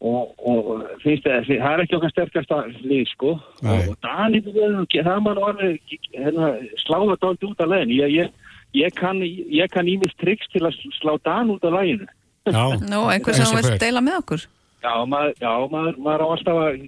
[0.00, 3.34] Og, og finnst það, það er ekki okkar sterkasta lið sko.
[3.66, 3.74] Nei.
[3.90, 4.46] Og Danir,
[4.88, 5.74] það mann orðið
[6.14, 6.46] hérna,
[6.80, 7.92] sláða dálítið út af legin.
[7.98, 12.08] Ég, ég, ég kann, ég kann ímist tricks til að slá Dan út af læginu.
[12.48, 14.46] Já, nú, einhver Eins sem þú vilt deila með okkur.
[14.80, 16.78] Já, maður, já, maður, maður á alltaf að,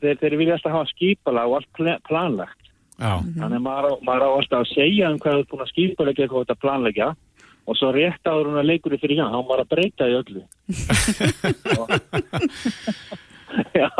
[0.00, 2.70] þeir, þeir vilja alltaf hafa skipala og allt pla- planlagt.
[2.96, 5.72] já, Þannig að maður maður á alltaf að segja um hvað þú er búin að
[5.74, 7.10] skipalegja eitthvað þetta planleggja
[7.66, 10.42] og svo rétt áður hún að leikur fyrir hann, hann var að breyta í öllu.
[13.76, 13.90] Já,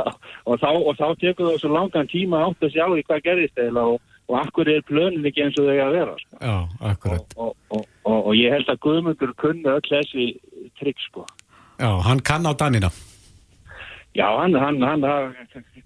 [0.48, 3.60] og þá, og þá tekur það svo langan tíma átt að sjá í hvað gerðist
[3.60, 6.14] eða og, og akkur er plönin ekki eins og þau eiga að vera.
[6.22, 6.40] Sko.
[6.40, 6.56] já,
[6.90, 7.36] akkurat.
[7.36, 10.28] Og, og, og, og ég held að Guðmundur kunni öll þessi
[10.80, 11.26] trikk sko.
[11.82, 12.90] Já, hann kann á Danina.
[14.16, 15.36] Já, hann, hann, hann, hann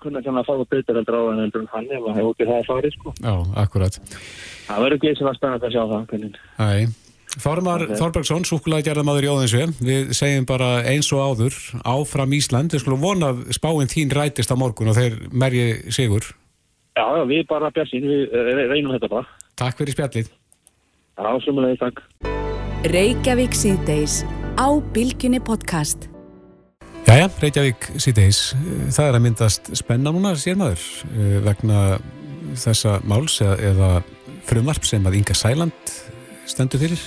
[0.02, 2.92] kunni þannig að fara betur hann heldur en hann ef hefur ekki það að farið
[2.98, 3.08] sko.
[3.22, 3.34] Já,
[3.64, 3.94] akkurat.
[4.66, 6.02] Það verður ekki sem að spennast að sjá það.
[6.58, 6.70] Æ.
[7.36, 9.66] Þormar Þorbergsson, súkulaði gerðamaður í Óðinsvei.
[9.84, 12.72] Við segjum bara eins og áður, áfram Ísland.
[12.72, 16.30] Við skulum vona að spáinn þín rætist á morgun og þeir merji sigur.
[16.96, 19.28] Já, já, við bara bjassin, við eh, reynum þetta bara.
[19.60, 20.30] Takk fyrir spjallið.
[21.16, 22.00] Já, sumulegis, takk.
[22.88, 24.22] Reykjavík síðdeis
[24.56, 26.08] á Bilginni podcast.
[27.06, 28.40] Jæja, Reykjavík síðdeis.
[28.96, 31.84] Það er að myndast spenna núna, sér maður, eh, vegna
[32.56, 34.00] þessa máls eða,
[34.46, 35.94] frumvarp sem að Inga Sæland
[36.46, 37.00] stendur fyrir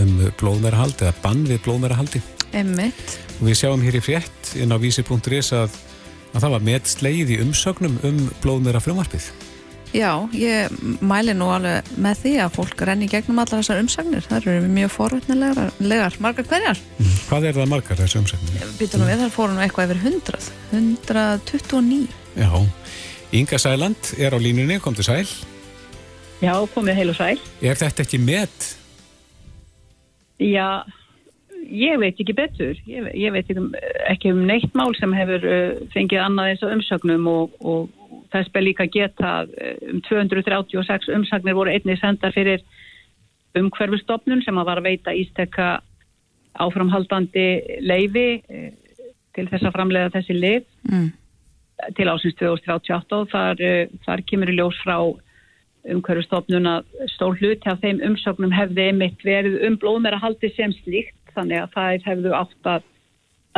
[0.00, 2.22] um blóðmærahald eða bann við blóðmærahaldi.
[2.54, 3.16] Emmitt.
[3.40, 5.74] Og við sjáum hér í frétt inn á vísi.is að,
[6.34, 9.32] að það var með sleið í umsögnum um blóðmæra frumvarpið.
[9.94, 10.72] Já, ég
[11.06, 14.24] mæli nú alveg með því að fólk renni í gegnum allar þessar umsagnir.
[14.26, 16.16] Það eru mjög forvitnilegar.
[16.24, 16.80] Margar hverjar?
[17.28, 18.72] Hvað er það margar þessu umsögnum?
[18.80, 20.48] Býtum nú við, þar fórum nú eitthvað yfir 100.
[20.74, 22.08] 129.
[22.34, 22.50] Já,
[23.38, 25.30] Inga Sæland er á línunni, kom til sæl.
[26.42, 27.38] Já, komið heil og sæl.
[27.62, 28.66] Er þetta ekki met?
[30.38, 30.84] Já,
[31.70, 32.78] ég veit ekki betur.
[32.86, 33.70] Ég, ég veit ekki um,
[34.10, 38.52] ekki um neitt mál sem hefur uh, fengið annað eins og umsögnum og, og þess
[38.54, 42.64] beð líka geta uh, um 236 umsagnir voru einnig sendar fyrir
[43.54, 45.68] umhverfustofnun sem að var að veita ístekka
[46.64, 47.48] áframhaldandi
[47.86, 48.72] leifi uh,
[49.34, 51.08] til þess að framlega þessi lif mm.
[51.94, 54.98] til ásins 2038 og þar, uh, þar kemur í ljós frá
[55.92, 61.34] umhverfustofnun að stór hluti af þeim umsögnum hefði einmitt verið um blóðmera haldi sem slíkt
[61.34, 62.84] þannig að það hefðu átt að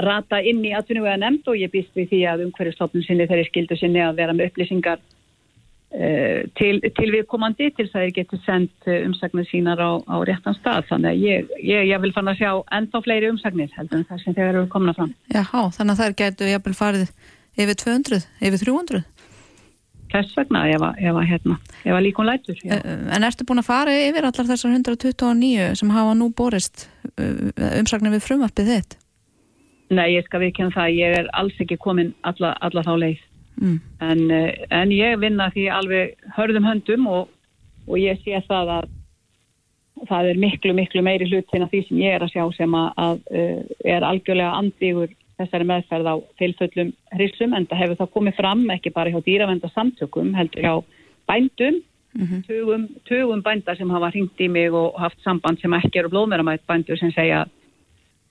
[0.06, 3.78] rata inn í atvinnuvega nefnd og ég býst við því að umhverfustofnun sinni þeirri skildu
[3.80, 8.90] sinni að vera með upplýsingar uh, til, til viðkomandi til þess að þeir getur sendt
[8.96, 12.52] umsagnir sínar á, á réttan stað þannig að ég, ég, ég vil fann að sjá
[12.76, 15.14] ennþá fleiri umsagnir heldur en það sem þeir eru komna fram.
[15.32, 17.10] Jáhá, þannig að þær getur jafnvel farið
[17.56, 19.04] yfir 200, yfir 300?
[20.16, 22.58] Þess vegna ef að, ef að, hérna, ef að líkun lætur.
[22.64, 22.76] Já.
[22.76, 27.78] Eh, en ertu búin að fara yfir allar þessar 129 sem hafa nú borist eh,
[27.80, 28.98] umsagnir við frumvarpið þitt?
[29.94, 30.92] Nei, ég skal vikja um það.
[30.98, 33.24] Ég er alls ekki komin alla, alla þá leið.
[33.62, 33.78] Mm.
[34.08, 34.50] En, eh,
[34.80, 37.28] en ég vinna því alveg hörðum höndum og,
[37.86, 38.92] og ég sé það að
[40.10, 42.88] það er miklu, miklu meiri hlutin af því sem ég er að sjá sem að,
[43.00, 43.22] að
[43.88, 48.92] er algjörlega andígur þessari meðferð á tilföllum hrissum en það hefur það komið fram ekki
[48.94, 50.74] bara hjá dýravendarsamtökum heldur hjá
[51.28, 51.82] bændum
[52.16, 52.46] mm -hmm.
[52.46, 56.66] tugum, tugum bændar sem hafa hringt í mig og haft samband sem ekki eru blóðmeramætt
[56.66, 57.46] bændur sem segja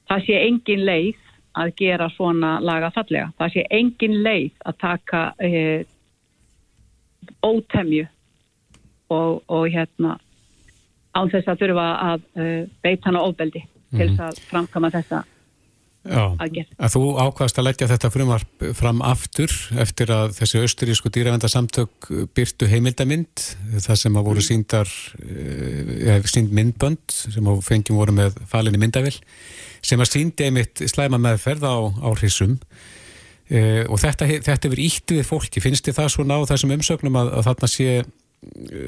[0.10, 1.16] það sé engin leið
[1.54, 5.86] að gera svona laga fallega það sé engin leið að taka e,
[7.44, 8.08] ótemju
[9.10, 10.18] og, og hérna
[11.14, 13.98] án þess að þurfa að e, beita hana ofbeldi mm -hmm.
[13.98, 15.24] til þess að framkama þessa
[16.06, 16.74] aðgerð.
[16.78, 22.70] Að þú ákvaðast að leggja þetta frumvarp fram aftur eftir að þessi austurísku dýravendarsamtök byrtu
[22.70, 23.46] heimildamind
[23.80, 24.48] það sem að voru mm.
[24.50, 24.92] síndar
[25.26, 29.18] eh, sínd myndbönd sem á fengjum voru með falinni myndavill
[29.86, 32.58] sem að síndi einmitt slæma meðferð á, á hrissum
[33.50, 37.20] e, og þetta, þetta verið ítt við fólki finnst þið það svona á þessum umsögnum
[37.22, 38.86] að, að þarna sé e,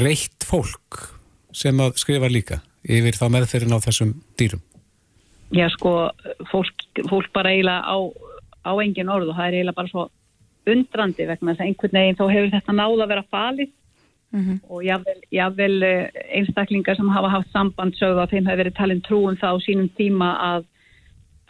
[0.00, 1.02] reitt fólk
[1.56, 4.62] sem að skrifa líka yfir þá meðferðin á þessum dýrum
[5.54, 6.10] já sko,
[6.50, 7.96] fólk, fólk bara eiginlega á,
[8.66, 10.06] á engin orð og það er eiginlega bara svo
[10.66, 13.68] undrandi vegna þess að einhvern veginn þá hefur þetta náða að vera falið
[14.32, 14.58] mm -hmm.
[14.68, 19.02] og jável, jável eh, einstaklingar sem hafa haft samband sögðu að þeim hefur verið talin
[19.02, 20.64] trúum þá sínum tíma að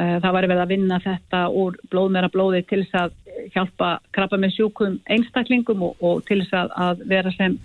[0.01, 3.11] uh, það var verið að vinna þetta úr blóðmera blóði til þess að
[3.55, 7.59] hjálpa krabba með sjúkum einstaklingum og, og til þess að, að vera sem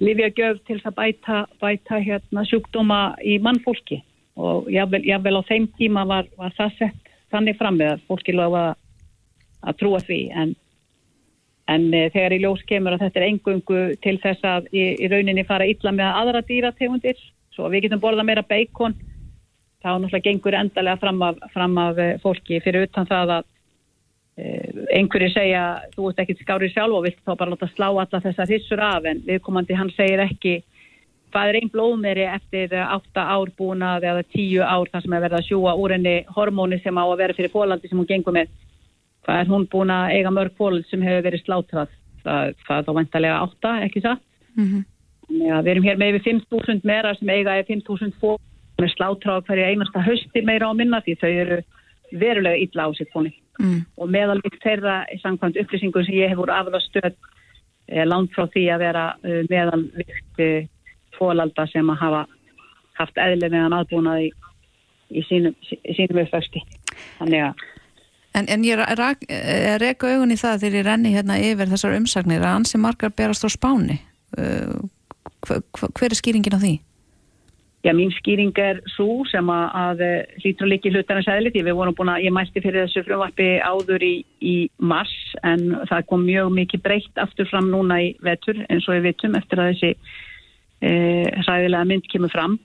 [0.00, 4.02] Lífjagjöf til þess að bæta, bæta hérna, sjúkdóma í mannfólki
[4.40, 8.34] og jável, jável á þeim tíma var, var það sett þannig fram með að fólki
[8.34, 8.64] lofa
[9.60, 10.20] að trúa því.
[10.42, 10.54] En,
[11.70, 15.10] en e, þegar í ljós kemur að þetta er engungu til þess að í, í
[15.12, 17.20] rauninni fara illa með aðra dýrategundir
[17.54, 18.96] svo við getum borða meira beikon
[19.80, 22.60] þá náttúrulega gengur endalega fram af, fram af eh, fólki.
[22.64, 23.46] Fyrir utan það að
[24.40, 24.48] e,
[24.98, 28.52] einhverju segja þú ert ekkit skárið sjálf og vilt þá bara láta slá alla þessar
[28.52, 30.60] hissur af en viðkomandi hann segir ekki
[31.30, 35.38] hvað er einn blóðmeri eftir 8 ár búnað eða 10 ár þar sem er verið
[35.38, 38.52] að sjúa úr henni hormóni sem á að vera fyrir fólandi sem hún gengur með
[39.24, 41.92] hvað er hún búin að eiga mörg fólk sem hefur verið slátrað
[42.24, 44.22] það, það er þá vantarlega 8, ekki satt
[44.56, 44.86] mm -hmm.
[45.46, 48.40] ja, við erum hér með yfir 5.000 merar sem eiga er 5.000 fólk
[48.76, 51.60] sem er slátrað hverja einasta hösti meira á minna því þau eru
[52.10, 53.80] verulega illa á sitt fóni mm.
[53.96, 57.14] og meðalvikt þeirra samkvæmt upplýsingum sem ég hef voru aflega stöð
[58.06, 60.68] langt frá því að vera uh, meðalvikt uh,
[61.20, 62.22] fólalda sem að hafa
[63.00, 64.30] haft eðlimegan aðbúnað í,
[65.16, 65.56] í sínum,
[65.96, 67.30] sínum að
[68.36, 68.78] En, en ég
[69.82, 73.42] reyka augun í það þegar ég renni hérna yfir þessar umsagnir að ansi margar berast
[73.42, 73.98] á spáni.
[74.38, 74.86] Uh,
[75.42, 76.76] hver er skýringin á því?
[77.80, 80.00] Já, mín skýring er svo sem að, að
[80.42, 85.14] hlýtur að við vorum búin að, ég mælti fyrir þessu frumvarpi áður í, í mars
[85.48, 89.38] en það kom mjög mikið breytt aftur fram núna í vetur eins og við vitum
[89.40, 89.94] eftir að þessi
[90.80, 92.58] hræðilega mynd kemur fram.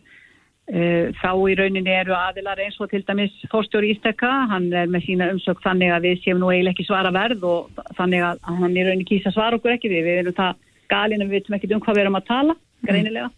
[0.66, 5.28] Þá í rauninni eru aðilar eins og til dæmis fórstjóri Ístekka, hann er með sína
[5.34, 8.86] umsök þannig að við séum nú eiginlega ekki svara verð og þannig að hann í
[8.88, 9.92] rauninni kýsa svara okkur ekki.
[9.94, 13.30] Við, við erum það galin við veitum ekki um hvað við erum að tala greinilega,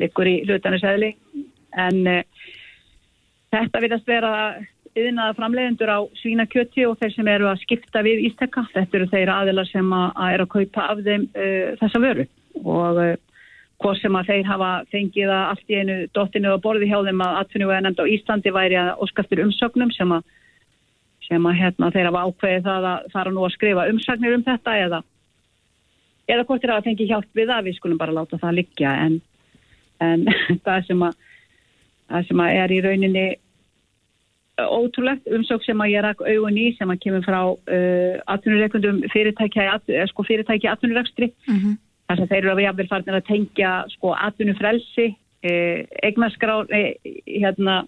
[0.00, 1.12] likur í hlutanisæðli
[1.78, 2.50] en uh,
[3.54, 4.32] þetta vitast vera
[4.98, 9.32] yðnaða framleiðendur á svínakjöti og þeir sem eru að skipta við Ístekka, þetta eru þeir
[9.34, 12.28] aðilar sem að, að eru að kaupa af þeim uh, þessa vöru.
[12.64, 13.02] Og
[13.82, 17.22] hvort sem að þeir hafa fengið að allt í einu dottinu og borði hjá þeim
[17.22, 20.24] að atvinnu og ennend á Íslandi væri að óskastur umsögnum sem að,
[21.28, 24.76] sem að hérna, þeir hafa ákveðið það að fara nú að skrifa umsagnir um þetta
[24.84, 25.02] eða,
[26.26, 29.20] eða hvort er að fengi hjálp við það, við skulum bara láta það liggja en,
[30.02, 30.26] en
[30.66, 31.20] það sem að
[32.08, 33.26] það sem að er í rauninni
[34.58, 39.66] ótrúlegt umsók sem að ég rak augun í sem að kemur frá uh, atvinnureikundum fyrirtæki,
[40.10, 41.76] sko, fyrirtæki atvinnurekstri mm -hmm.
[42.08, 45.06] Þar sem þeir eru að við hafum farnir að tengja sko atvinnufrelsi
[45.46, 46.90] eh, eignaskrár eh,
[47.26, 47.84] hérna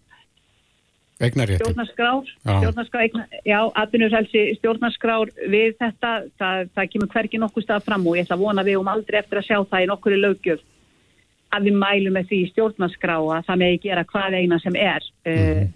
[1.21, 8.07] stjórnarskrár, stjórnarskrár eigna, já, atvinnufrelsi stjórnarskrár við þetta það, það kemur hverki nokkuð stað fram
[8.09, 10.63] og ég ætla að vona við um aldrei eftir að sjá það í nokkuri lögjöf
[11.51, 15.61] að við mælum með því stjórnarskrá að það með gera hvað eina sem er mm
[15.61, 15.69] uh,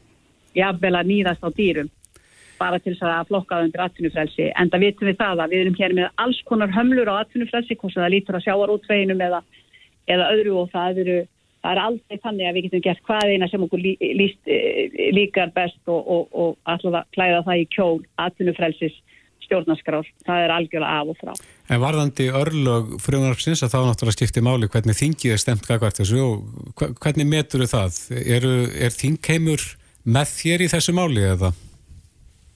[0.55, 1.91] jafnvel að nýðast á dýrum
[2.59, 5.79] bara til þess að flokkaða undir atvinnufrelsi en það vitum við það að við erum
[5.81, 9.41] hér með alls konar hömlur á atvinnufrelsi hvort það lítur að sjáar útveginum eða,
[10.11, 11.17] eða öðru og það eru
[11.65, 15.01] það er aldrei þannig að við getum gert hvað eina sem okkur lí, líst, eh,
[15.17, 19.01] líkar best og, og, og alltaf að klæða það í kjól atvinnufrelsis
[19.45, 21.33] stjórnarskrár, það er algjörlega af og frá.
[21.73, 26.21] En varðandi örlög frumvarpsins að þá náttúrulega skipti máli hvernig þingið er stemt gagvart þessu
[26.25, 28.01] og hvernig metur það?
[28.25, 28.49] Er,
[28.89, 29.65] er þingheimur
[30.05, 31.53] með þér í þessu máli eða?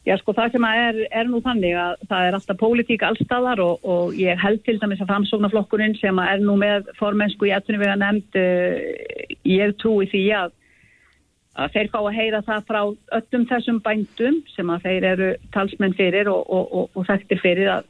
[0.08, 3.82] Já sko það sem er, er nú þannig að það er alltaf pólitík allstaðar og,
[3.84, 7.92] og ég held til dæmis að framsóknarflokkurinn sem er nú með formensku í ettunum við
[7.92, 10.54] að nefnd uh, ég trúi því að
[11.58, 12.80] að þeir fá að heyra það frá
[13.18, 17.88] öllum þessum bændum sem að þeir eru talsmenn fyrir og, og, og, þekktir fyrir að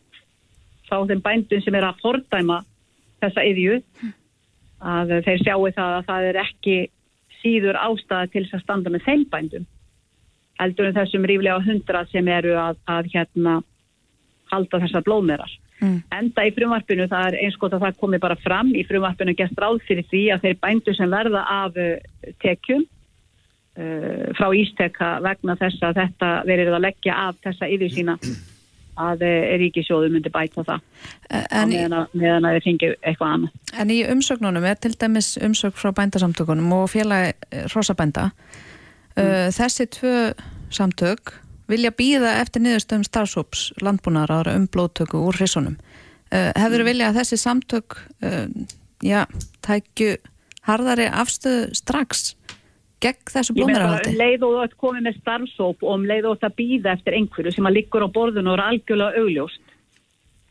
[0.89, 2.63] fá þeim bændum sem er að fordæma
[3.23, 3.81] þessa yðju
[4.79, 6.79] að þeir sjáu það að það er ekki
[7.43, 9.69] síður ástæða til þess að standa með þeim bændum
[10.59, 13.61] heldur en þessum ríflega hundra sem eru að, að hérna
[14.53, 15.55] halda þessar blóðmerar.
[15.79, 15.99] Mm.
[16.11, 19.59] Enda í frumvarpinu það er eins gott að það komi bara fram í frumvarpinu gæst
[19.63, 21.79] ráð fyrir því að þeir bændu sem verða af
[22.43, 28.17] tekjum uh, frá Ísteka vegna þess að þetta verið að leggja af þessa yfir sína
[28.99, 30.83] að uh, ríkisjóðu myndi bæta það
[31.31, 33.61] en meðan að, meðan að þeir fengi eitthvað annað.
[33.79, 37.37] En í umsögnunum er til dæmis umsögn frá bændasamtökunum og félagi
[37.71, 38.68] Rósabænda uh,
[39.19, 39.53] mm.
[39.59, 40.15] þessi tvö
[40.75, 41.35] samtök
[41.69, 45.77] vilja býða eftir niðurstöðum starfsóps landbúnaðar ára um blóttöku úr hrissunum.
[46.29, 46.89] Uh, hefur mm.
[46.89, 48.45] vilja að þessi samtök uh,
[49.05, 49.23] já,
[49.65, 50.17] tækju
[50.69, 52.33] harðari afstöðu strax
[53.03, 54.13] gegn þessu blóðmærahaldi?
[54.13, 57.55] Um leið og ert komið með starfsóp og um leið og að býða eftir einhverju
[57.55, 59.75] sem að liggur á borðun og er algjörlega augljóst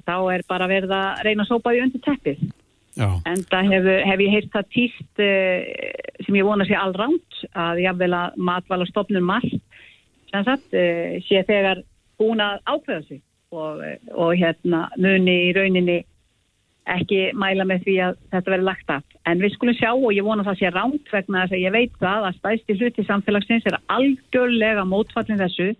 [0.07, 2.45] þá er bara verið að reyna að sópa því undir teppið
[2.97, 5.59] en það hef, hef ég heilt það týst uh,
[6.25, 9.61] sem ég vona sé allránt að ég vel að matvala stopnum margt
[10.31, 11.83] sem sagt uh, sé þegar
[12.17, 13.21] búin að ákveða sig
[13.53, 16.01] og, og hérna muni í rauninni
[16.87, 19.15] ekki mæla með því að þetta verði lagt af.
[19.27, 21.95] En við skulum sjá og ég vona það sé ránt vegna þess að ég veit
[21.99, 25.73] það að stæsti hluti samfélagsins er algjörlega mótfallin þessu.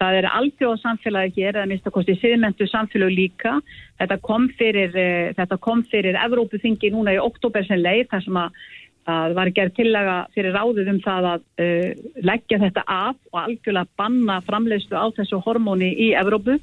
[0.00, 3.58] Það er algjörð samfélagi hér, eða minnst að kosti siðmentu samfélag líka.
[4.00, 4.94] Þetta kom fyrir,
[5.36, 8.62] þetta kom fyrir Evrópuþingi núna í oktober sem leið þar sem að
[9.10, 14.00] það var gerð tillega fyrir ráðið um það að uh, leggja þetta af og algjörlega
[14.00, 16.56] banna framleiðslu á þessu hormóni í Evrópu.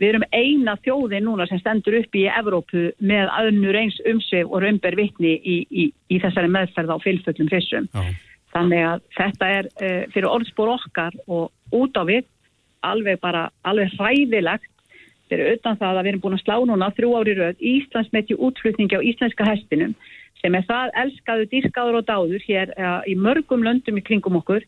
[0.00, 4.64] Við erum eina þjóði núna sem stendur upp í Evrópu með aðnur eins umsvið og
[4.64, 7.88] raunber vittni í, í, í þessari meðferð á fylgföllum fyrstrum.
[8.54, 12.26] Þannig að þetta er uh, fyrir orðspór okkar og út á við
[12.90, 14.70] alveg bara alveg hræðilegt
[15.30, 18.98] fyrir utan það að við erum búin að slá núna þrjú ári rauð Íslandsmetju útflutningi
[19.00, 19.94] á íslenska hestinum
[20.42, 24.66] sem er það elskaðu, dýrskaður og dáður hér uh, í mörgum löndum í kringum okkur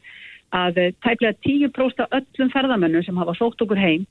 [0.57, 4.07] að uh, tæplega 10% öllum ferðamönnum sem hafa sókt okkur heim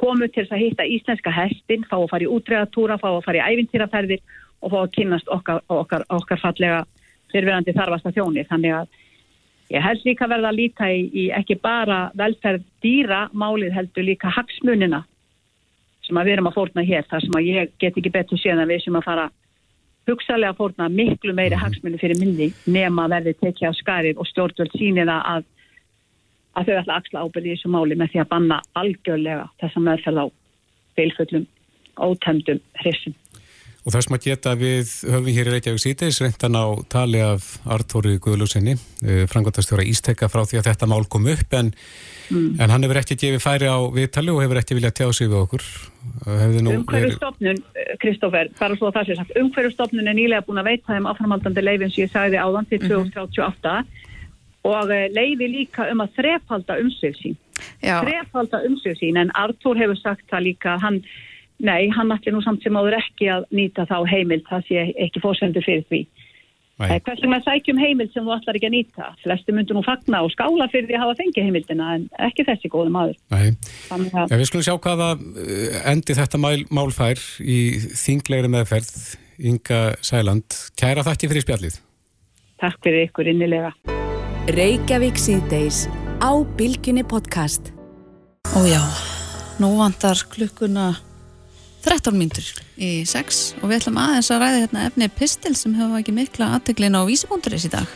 [0.00, 3.54] komu til að hitta íslenska hestin, fá að fara í útregatúra, fá að fara í
[3.54, 4.20] ævintýraferðir
[4.60, 6.82] og fá að kynast okkar, okkar, okkar fallega
[7.32, 8.44] fyrirverandi þarfasta þjóni.
[8.50, 9.00] Þannig að
[9.72, 14.30] ég held líka verða að líta í, í ekki bara velferð dýra málið heldur líka
[14.30, 15.02] hagsmunina
[16.06, 18.62] sem að við erum að fórna hér, þar sem að ég get ekki betur séðan
[18.62, 19.26] að við sem að fara
[20.06, 24.74] hugsalega að fórna miklu meiri hagsmunni fyrir minni nema verði tekja á skarið og stjórnvöld
[24.78, 25.48] síniða að
[26.56, 29.82] að þau ætla að axla ábyrði í þessu máli með því að banna algjörlega þessa
[29.88, 30.26] meðferð á
[30.96, 31.44] feilföllum,
[32.00, 33.14] ótemdum hrissum.
[33.86, 38.16] Og þess maður geta við höfum hér í Reykjavík síðdeis reyndan á tali af Artóri
[38.18, 38.74] Guðlúsinni,
[39.06, 41.70] eh, frangotastjóra Ístekka frá því að þetta mál kom upp en,
[42.30, 42.56] mm.
[42.58, 45.38] en hann hefur ekki gefið færi á viðtali og hefur ekki viljað tjá sig við
[45.44, 45.68] okkur.
[46.26, 47.62] Umhverjustofnun,
[48.02, 51.62] Kristófer, bara svo að það sé sagt, umhverjustofnun er nýlega búin að veita þeim áframaldandi
[51.62, 54.04] leifin sem ég sagði áðan til 2038 mm -hmm
[54.66, 57.38] og eh, leiði líka um að þrefalda umsög sín.
[57.84, 58.00] Já.
[58.04, 61.00] Þrefalda umsög sín en Artur hefur sagt það líka hann,
[61.62, 65.22] nei, hann ætlir nú samt sem áður ekki að nýta þá heimild, það sé ekki
[65.24, 66.06] fórsendur fyrir því.
[66.76, 66.90] Nei.
[66.92, 69.06] Eh, Hvers vegna sækjum heimild sem þú ætlar ekki að nýta?
[69.22, 72.68] Flesti myndu nú fagna og skála fyrir því að hafa fengið heimildina en ekki þessi
[72.68, 73.16] góði maður.
[73.32, 73.54] Nei.
[73.88, 77.60] Að Já, við skulum sjá hvaða eh, endi þetta mál, mál fær í
[77.96, 78.92] þinglegri meðferð
[79.40, 80.58] Inga Sæland.
[80.76, 81.80] Kæra þakki fyrir spjallið.
[82.60, 83.72] takk fyrir ykkur innilega.
[84.52, 85.86] Reykjavík síðdeis
[86.20, 87.72] á Bilginni podcast.
[88.52, 88.80] Ó já,
[89.60, 90.92] nú vantar klukkuna
[91.86, 96.00] 13 mínútur í 6 og við ætlum aðeins að ræða hérna efni pistil sem hefur
[96.00, 97.86] ekki mikla aðteglin á vísibúnduris í dag.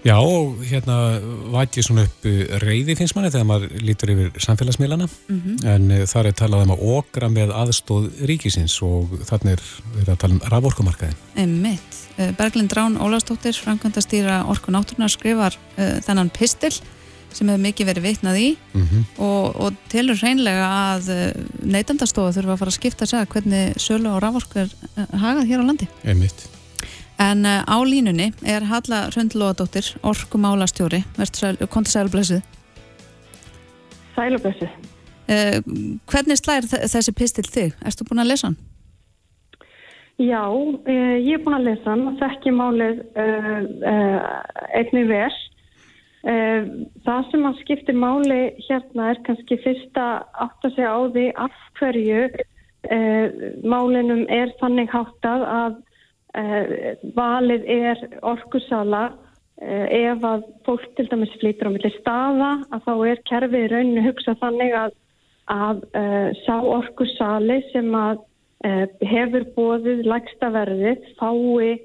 [0.00, 1.20] Já, og hérna
[1.52, 5.08] væti svona upp eh, reyði finnst manni þegar maður lítur yfir samfélagsmiðlana
[5.68, 9.66] en uh, þar er talað um að okra með aðstóð ríkisins og þannig er
[9.98, 11.20] verið að tala um raforkumarkaðin.
[11.36, 12.00] Einmitt.
[12.16, 16.72] Eh, Berglind Rán Ólafsdóttir, framkvæmdastýra Orku Náttúrunar skrifar uh, þennan pistil
[17.36, 21.26] sem hefur mikið verið vitnað í Mm og, og telur hreinlega að uh,
[21.64, 25.50] neytandastofa þurfa að fara að skipta sig að hvernig sölu og raforku er uh, hagað
[25.50, 25.88] hér á landi.
[26.04, 26.46] Einmitt.
[27.20, 31.02] En uh, á línunni er Halla Hröndlóðadóttir, orkumálastjóri,
[31.68, 32.40] konti sælblessuð.
[34.16, 34.66] Sælubessu.
[35.30, 35.60] Uh,
[36.10, 37.76] hvernig slær þ- þessi pistil þig?
[37.86, 38.56] Erstu búin að lesa hann?
[40.20, 40.42] Já,
[40.84, 44.18] eh, ég er búin að lesa hann og þekki málið uh, uh,
[44.76, 45.30] einnig vel.
[46.20, 46.66] Uh,
[47.06, 51.54] það sem að skiptir máli hérna er kannski fyrst að átta sig á því af
[51.78, 55.78] hverju uh, málinum er þannig háttað að
[56.36, 59.08] uh, valið er orkusala
[59.60, 64.38] ef að fólk til dæmis flýtur á milli staða að þá er kerfið rauninu hugsað
[64.40, 64.94] þannig að,
[65.52, 65.82] að
[66.46, 68.22] sá orkusali sem að
[69.04, 71.76] hefur bóðið lægsta verðið fái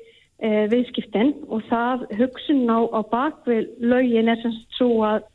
[0.43, 5.27] uh, viðskiptin og það hugsun á, á bakvið lögin er sem sagt svo að,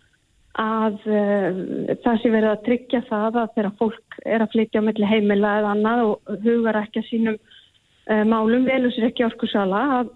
[0.61, 1.61] að uh,
[2.05, 5.57] það sé verið að tryggja það að þegar fólk er að flytja á milli heimila
[5.61, 10.15] eða annað og hugar ekki að sínum uh, málum velur sér ekki orkusala að,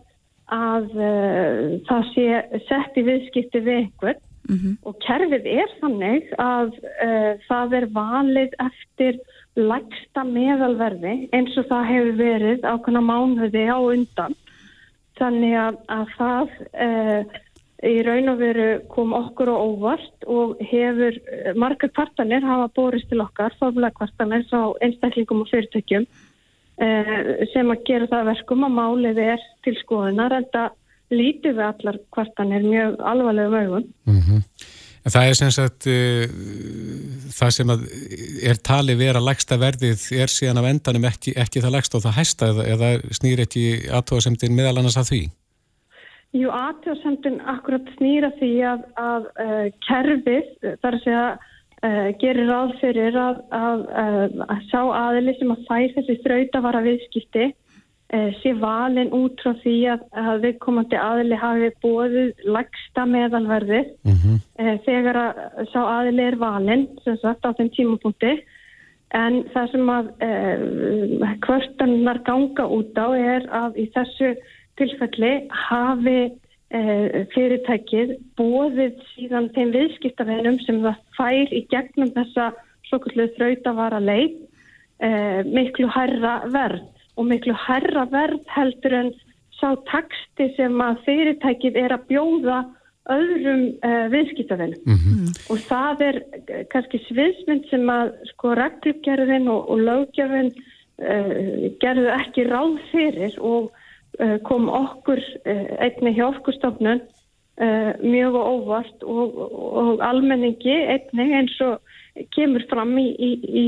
[0.52, 0.90] að
[1.88, 2.28] það sé
[2.68, 4.22] sett í viðskipti við einhvern
[4.84, 6.74] og kerfið er þannig að
[7.46, 9.16] það er valið eftir
[9.56, 14.36] lægsta meðalverði eins og það hefur verið ákveðna mánuði á undan
[15.18, 16.54] þannig að, að það
[16.86, 17.40] uh,
[17.84, 23.10] í raun og veru kom okkur á óvart og hefur uh, margar kvartanir hafa borist
[23.10, 27.18] til okkar formulega kvartanir frá einstaklingum og fyrirtökjum uh,
[27.52, 30.80] sem að gera það að verkum að málið er til skoðunar en það
[31.14, 33.92] lítið við allar kvartanir mjög alvarlegum augum.
[34.08, 34.40] Mm
[35.04, 36.22] En það er sem sagt uh,
[37.36, 37.86] það sem að
[38.48, 42.18] er talið vera lægsta verðið er síðan af endanum ekki, ekki það lægsta og það
[42.18, 45.24] hæsta eða, eða snýr ekki aðtóðasemdin meðal annars að því.
[46.34, 50.48] Jú, aðtjóðsendun akkurat snýra því að, að uh, kerfið,
[50.82, 51.26] þar að segja,
[51.84, 56.82] uh, gerir ráð fyrir að, að, að, að sá aðili sem að fær þessi þrautavara
[56.88, 57.50] viðskipti
[58.40, 63.88] sé valin út frá því að, að viðkomandi aðili hafi bóðið lagsta meðalverðið.
[64.06, 65.40] Mm uh, þegar að
[65.72, 68.34] sá aðili er valin, sem sagt, á þeim tímapunkti.
[69.14, 74.34] En það sem að uh, kvörtannar ganga út á er að í þessu
[74.78, 75.34] tilfelli
[75.68, 82.52] hafi uh, fyrirtækið bóðið síðan þeim viðskiptafinum sem það fær í gegnum þessa
[82.88, 84.42] svokullu þrautavara leið
[85.50, 89.12] miklu herra verð og miklu herra verð heldur en
[89.58, 92.58] sá taksti sem að fyrirtækið er að bjóða
[93.14, 99.82] öðrum uh, viðskiptafinum og það er eh, kannski sviðsmynd sem að sko regluggerðin og, og
[99.84, 103.68] löggerðin uh, gerðu ekki ráð fyrir og
[104.20, 107.02] uh, kom okkur uh, einni hjá orkustofnun
[107.60, 111.80] uh, mjög og óvart og, og almenningi einni eins og
[112.32, 113.66] kemur fram í, í, í,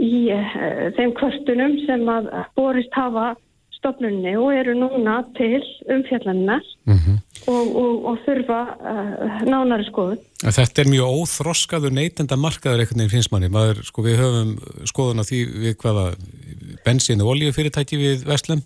[0.00, 3.32] í uh, þeim kvörtunum sem að borist hafa
[3.82, 6.62] stofnunni og eru núna til umfjallannar
[7.50, 10.20] og, og, og þurfa uh, nánari skoðun.
[10.42, 13.50] Þetta er mjög óþroskaður neytenda markaður einhvern veginn finnst manni.
[13.52, 14.52] Maður, sko, við höfum
[14.90, 16.06] skoðun á því við hvaða
[16.86, 18.62] bensín og oljufyrirtæki við vestlum,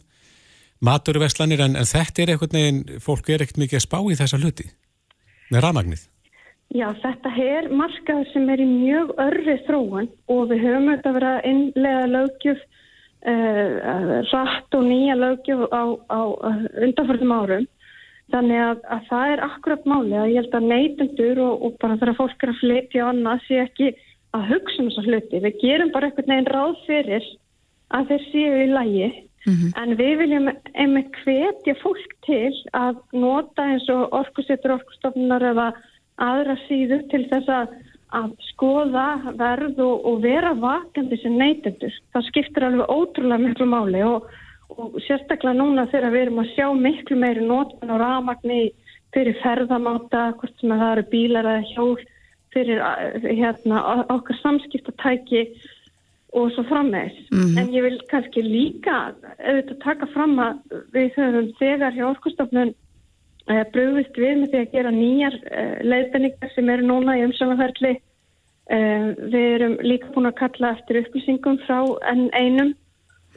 [0.84, 4.40] maturveslanir, en, en þetta er einhvern veginn, fólk er ekkert mikið að spá í þessa
[4.42, 4.68] hluti
[5.52, 6.04] með rafmagnið.
[6.74, 11.30] Já, þetta er markaður sem er í mjög örri þróun og við höfum þetta verið
[11.30, 12.64] að innlega lögjöf
[13.30, 16.20] uh, rætt og nýja lögjöf á, á
[16.82, 17.68] undanförðum árum.
[18.34, 21.98] Þannig að, að það er akkurat máli að ég held að neytendur og, og bara
[22.00, 23.92] þegar fólk er að flytja og annað sé ekki
[24.34, 25.42] að hugsa um þessa hluti.
[25.46, 27.30] Við gerum bara einhvern veginn ráð fyrir
[27.94, 29.08] að þeir séu í lægi
[29.78, 35.66] en við viljum einmitt hvetja fólk til að nota eins og orkusettur orkustofnunar eða
[36.22, 37.76] aðra síður til þess að,
[38.16, 39.06] að skoða
[39.36, 41.94] verð og, og vera vakandi sem neytendur.
[42.14, 44.26] Það skiptir alveg ótrúlega miklu máli og,
[44.76, 48.60] og sérstaklega núna þegar við erum að sjá miklu meiri nótun og rafmagni
[49.14, 51.96] fyrir ferðamáta, hvort sem að það eru bílar eða hjól
[52.56, 52.80] fyrir
[53.24, 55.42] hérna, okkar samskiptatæki
[56.36, 57.18] og svo frammeðis.
[57.30, 57.60] Mm -hmm.
[57.60, 59.12] En ég vil kannski líka
[59.48, 60.54] auðvitað taka fram að
[60.92, 62.74] við höfum þegar hjá orkustofnun
[63.46, 67.94] bröðist við með því að gera nýjar uh, leiðbenningar sem eru núna í umsöngafærli.
[68.66, 71.78] Uh, við erum líka búin að kalla eftir upplýsingum frá
[72.10, 72.72] enn einum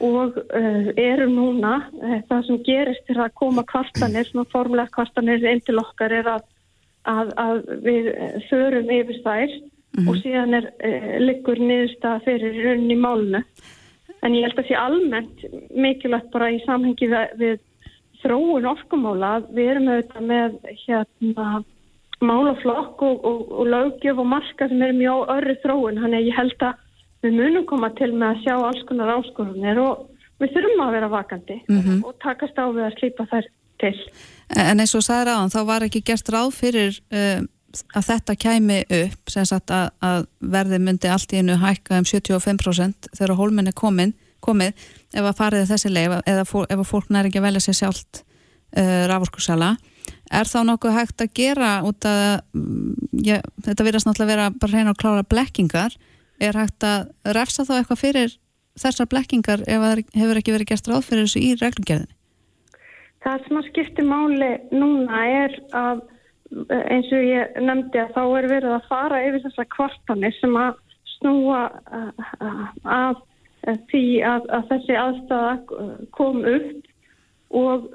[0.02, 1.74] og uh, erum núna,
[2.30, 6.46] það sem gerist er að koma kvartanir, svona formulega kvartanir inn til okkar er að,
[7.12, 8.10] að, að við
[8.48, 9.60] förum yfir þær mm
[10.00, 10.08] -hmm.
[10.10, 10.72] og síðan er
[11.20, 13.44] liggur niðurstað fyrir rauninni málunu.
[14.24, 15.44] En ég held að sé almennt
[15.76, 17.08] mikilvægt bara í samhengi
[17.38, 17.60] við
[18.24, 21.50] þróun orkumála við erum auðvitað með hérna
[22.20, 26.02] málaflokk og, og, og lögjöf og marka sem er mjög örri þróun.
[26.04, 26.82] Þannig að ég held að
[27.24, 30.04] við munum koma til með að sjá alls konar áskorunir og
[30.40, 32.04] við þurfum að vera vakandi mm -hmm.
[32.08, 33.48] og takast á við að slípa þær
[33.80, 33.96] til.
[34.56, 37.40] En eins og sæðir aðan, þá var ekki gert ráð fyrir uh,
[37.96, 42.08] að þetta kæmi upp sem sagt að, að verði myndi allt í einu hækka um
[42.08, 44.74] 75% þegar hólminn er komin, komið
[45.14, 48.22] ef að farið þessi leið eða ef að fólk næri ekki að velja sér sjálft
[48.22, 49.74] uh, raforkursala
[50.30, 52.42] er þá nokkuð hægt að gera út að
[53.26, 55.98] ja, þetta verðast náttúrulega vera bara reyna að klára blekkingar
[56.40, 58.38] er hægt að refsa þá eitthvað fyrir
[58.80, 62.16] þessar blekkingar ef það hefur ekki verið gert ráð fyrir þessu í reglumgerðinni?
[63.20, 66.06] Það sem að skipti máli núna er að
[66.90, 70.80] eins og ég nefndi að þá er verið að fara yfir þessar kvartanir sem að
[71.18, 71.64] snúa
[72.88, 73.20] að
[73.92, 75.54] því að, að þessi aðstæða
[76.16, 76.90] kom upp
[77.50, 77.88] og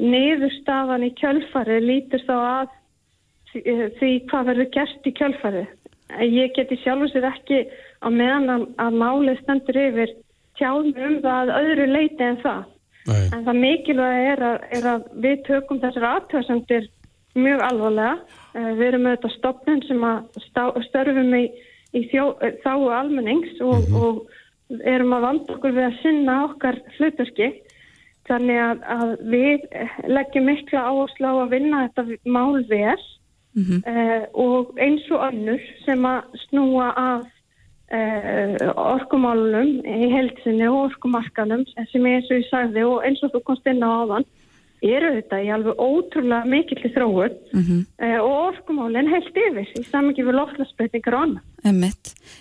[0.00, 2.72] niðurstafan í kjölfarið lítur þá að
[3.52, 5.70] því hvað verður gert í kjölfarið.
[6.24, 7.62] Ég geti sjálf og sér ekki
[8.00, 10.14] á meðan að, málið stendur yfir
[10.60, 12.64] tjáðum um það öðru leiti en það.
[13.08, 13.22] Nei.
[13.34, 16.88] En það mikilvæg er að, er að við tökum þessar aðtöðsendir
[17.34, 18.40] mjög alvarlega.
[18.52, 20.40] Við erum auðvitað stopnum sem að
[20.88, 21.42] störfum í,
[21.96, 22.26] í þjó,
[22.64, 24.02] þáu almennings og, mm -hmm.
[24.02, 24.41] og
[24.84, 27.50] erum að valda okkur við að sinna okkar hluturski.
[28.30, 29.64] Þannig að, að við
[30.06, 33.02] leggjum mikla áherslu á að vinna þetta mál vel
[33.56, 33.80] mm -hmm.
[33.92, 37.30] uh, og eins og önnur sem að snúa af
[37.92, 43.42] Uh, orkumálunum í heilsinni og orkumarkanum sem eins og ég sagði og eins og þú
[43.44, 44.24] komst inn á áðan
[44.82, 47.80] eru þetta í alveg ótrúlega mikill þróun mm -hmm.
[48.02, 51.42] uh, og orkumálinn heilt yfir í samangi við loftlagsbreytingar og annað.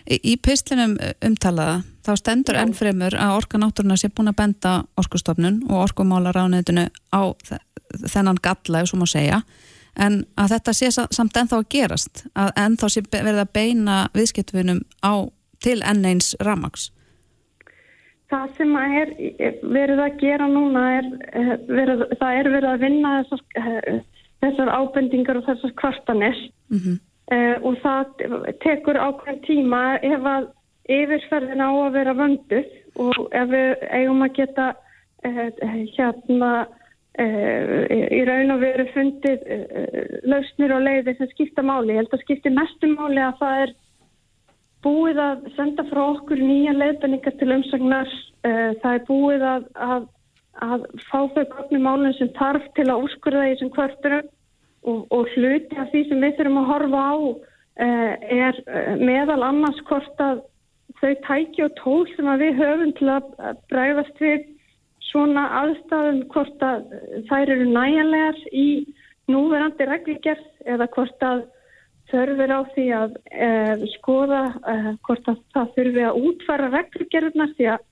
[0.09, 2.61] Í, í peislinum umtalaða þá stendur Já.
[2.65, 7.21] ennfremur að orkanáttúruna sé búin að benda orkustofnun og orkumálaráðnetinu á
[8.07, 9.41] þennan galla ef svo má segja
[9.99, 14.81] en að þetta sé samt ennþá að gerast að ennþá sé verið að beina viðskiptvinum
[15.03, 15.27] á
[15.61, 16.91] til enn eins ramags?
[18.31, 19.09] Það sem er
[19.73, 23.97] verið að gera núna er eh, verið, það er verið að vinna þessar, eh,
[24.45, 26.37] þessar ábendingar og þessar kvartanir
[26.71, 26.99] mm -hmm.
[27.35, 30.47] uh, og það tekur ákveðin tíma ef að
[30.91, 32.71] yfirferðin á að vera vönduð
[33.03, 34.67] og ef við eigum að geta
[35.27, 35.49] uh,
[35.97, 36.51] hérna
[37.19, 39.43] uh, í raun og veru fundið
[40.23, 41.93] lausnir og leiðir sem skipta máli.
[41.93, 43.75] Ég held að skipti mestum máli að það er
[44.85, 48.11] búið að senda frá okkur nýja leiðbenningar til umsagnar.
[48.41, 50.05] Uh, það er búið að, að,
[50.67, 54.31] að fá þau gögnum málun sem tarf til að úrskurða í þessum kvörturum
[54.81, 59.43] og, og hluti af því sem við þurfum að horfa á uh, er uh, meðal
[59.45, 60.41] annars hvort að
[61.01, 63.29] þau tæki og tól sem við höfum til að
[63.71, 64.49] bregðast við
[65.11, 66.83] svona aðstæðum hvort að
[67.29, 68.67] þær eru næjanlegar í
[69.31, 71.43] núverandi regligerð eða hvort að
[72.11, 77.71] þörfur á því að uh, skoða uh, hvort að það þurfi að útfara reglugerðuna því
[77.73, 77.87] að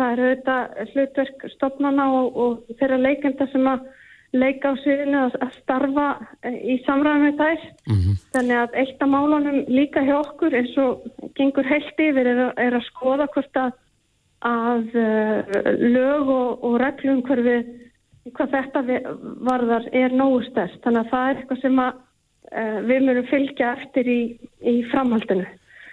[0.00, 3.84] það eru þetta hlutverk stopnana og, og þeirra leikenda sem að
[4.32, 7.68] leika á sviðinu að, að starfa uh, í samræðum með þær.
[7.90, 8.18] Mm -hmm.
[8.36, 11.06] Þannig að eitt af málunum líka hjá okkur eins og
[11.38, 13.72] gengur heilt yfir er, er að skoða hvort að,
[14.48, 14.96] að
[15.82, 17.60] lög og, og reglum hverfi
[18.30, 18.82] hvað þetta
[19.42, 20.80] varðar er nógu stærst.
[20.84, 22.00] Þannig að það er eitthvað sem að
[22.52, 24.20] við mörum fylgja eftir í,
[24.60, 25.46] í framhaldinu.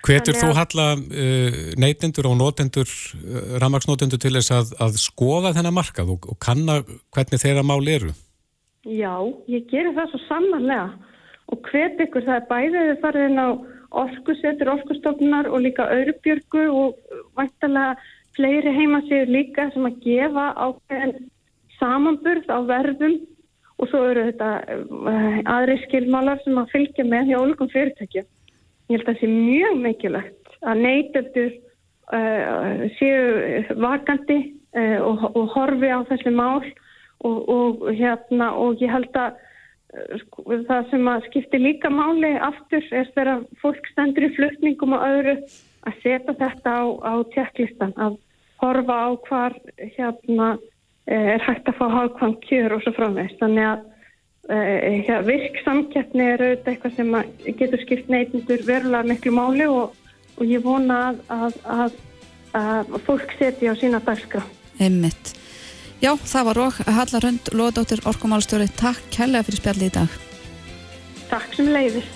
[0.08, 2.88] Hvetur þú halla uh, neytendur og notendur,
[3.20, 6.80] uh, ramagsnotendur til þess að, að skoða þennan markað og, og kanna
[7.16, 8.14] hvernig þeirra mál eru?
[8.88, 9.16] Já,
[9.52, 10.88] ég gerir það svo samanlega
[11.50, 13.50] og hvet ykkur það er bæðið þið farið inn á
[14.00, 17.98] orkusetur, orkustofnar og líka öðrubjörgu og vantalega
[18.38, 21.16] fleiri heimasýður líka sem að gefa ákveðin
[21.80, 23.18] samanburð á verðum
[23.80, 28.28] og svo eru þetta uh, aðri skilmálar sem að fylgja með hjá ólíkum fyrirtækjum.
[28.90, 31.52] Ég held að það sé mjög mikilvægt að neytöldur
[32.14, 34.40] uh, séu vakandi
[34.76, 36.64] uh, og, og horfi á þessi mál
[37.24, 39.40] og, og hérna og ég held að
[39.96, 45.06] uh, það sem að skipti líka máli aftur er þegar fólk stendur í flutningum og
[45.08, 45.38] öðru
[45.88, 48.20] að setja þetta á, á tjekklistan að
[48.60, 49.56] horfa á hvar
[49.96, 50.58] hérna
[51.10, 53.88] er hægt að fá hálfkvæm kjör og svo framvegst þannig að
[55.06, 59.98] ja, virk samkeppni er auðvitað eitthvað sem að getur skipt neytundur verulega miklu máli og,
[60.38, 62.00] og ég vona að, að, að,
[62.62, 64.42] að fólk setja á sína dagskrá.
[64.80, 65.36] Einmitt.
[66.00, 70.14] Já, það var og Halla Rönd, Lóðdóttir, Orkumálstjóri Takk kærlega fyrir spjalli í dag
[71.28, 72.08] Takk sem leiðis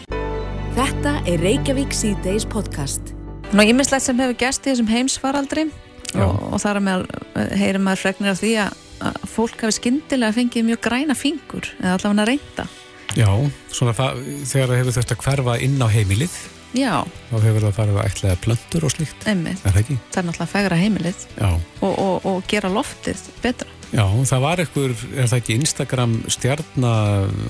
[0.74, 3.12] Þetta er Reykjavík C-Days podcast.
[3.52, 5.68] Nú, ímislegt sem hefur gæst í þessum heimsfaraldri
[6.16, 9.78] og, og þar að meðal eh, heyrir maður fregnir af því að, að fólk hafi
[9.80, 12.68] skyndilega fengið mjög græna fingur eða allavega reynda.
[13.14, 13.30] Já,
[13.70, 16.38] svona það, þegar það hefur þurft að hverfa inn á heimilið
[16.74, 19.26] Já, þá hefur það farið að ætlaða plöntur og slíkt.
[19.30, 19.98] Einmitt, Er það ekki?
[20.10, 21.26] það er náttúrulega fegra heimilið.
[21.38, 21.50] Já,
[21.86, 23.68] og, og, og gera loftið betra.
[23.94, 26.94] Já, það var ekkur, er það ekki Instagram stjarna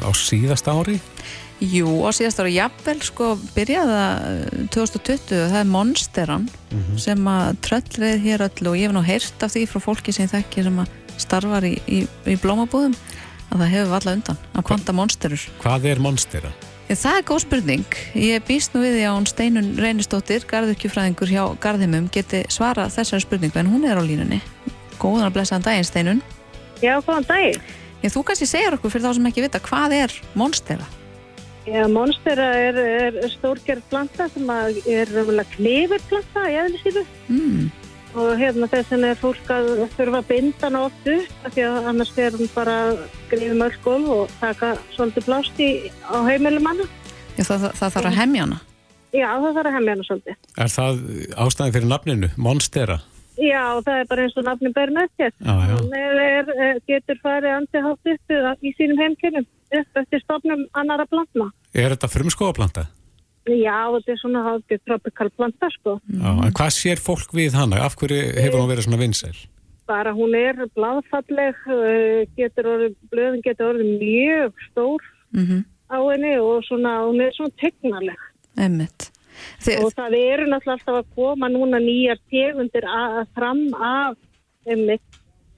[0.03, 0.97] á síðasta ári?
[1.64, 6.47] Jú, á síðast ára jafnvel sko byrjaði það 2020 það er Monsteran
[6.99, 10.26] sem að tröllreið hér öllu og ég hef nú heyrt af því frá fólki sem
[10.26, 12.95] ég þekki sem að starfar í, í, í blómabúðum
[13.53, 15.45] að það hefur valla undan að kvanta monsterur.
[15.61, 16.51] Hvað er monstera?
[16.89, 17.99] Ég, það er góð spurning.
[18.20, 23.24] Ég býst nú við því að hún Steinun Reynistóttir garðurkjufræðingur hjá Garðimum geti svara þessari
[23.24, 24.41] spurningu en hún er á línunni.
[24.97, 26.20] Góðan að blessaðan daginn Steinun
[26.84, 27.64] Já, góðan daginn.
[28.03, 30.89] Þú kannski segir okkur fyrir þá sem ekki vita hvað er monstera
[31.64, 37.70] Já, monstera er, er stórgerð planta sem að er raunverulega klifurplanta í eðli síðu mm.
[38.20, 41.88] og hérna þess er fólk að þurfa að binda hana oft upp af því að
[41.93, 42.76] annars er hún bara
[43.22, 45.70] skrifið mörg gólf og taka svolítið plást í,
[46.03, 46.89] á heimilum hana.
[47.38, 48.61] Já, það, það, það þarf að hemja hana
[49.14, 50.38] Já, það þarf að hemja hana svolítið.
[50.57, 51.01] Er það
[51.45, 52.34] ástæðin fyrir nafninu?
[52.36, 52.99] Monstera?
[53.39, 55.34] Já, það er bara eins og nafnin ber með þér.
[55.39, 55.76] Já, já.
[55.80, 59.47] Hún er, getur farið andihátt upp í sínum heimkynum
[59.80, 61.51] upp eftir stofnum annara plantna.
[61.74, 62.86] Er þetta frumskóaplanta?
[63.43, 65.97] Já, þetta er svona hálfgeð tropical planta, sko.
[66.07, 67.82] Já, en hvað sér fólk við hana?
[67.84, 69.36] Af hverju hefur hún verið svona vinsæl?
[69.88, 75.01] bara hún er bladfalleg uh, getur orðið, blöðin getur orðið mjög stór
[75.36, 75.61] mm -hmm.
[75.91, 78.21] á henni og svona, hún er svona tegnarleg
[78.57, 79.09] Einmitt.
[79.65, 82.86] Þi, og það eru náttúrulega alltaf að koma núna nýjar tegundir
[83.36, 84.15] fram af
[84.65, 85.09] einmitt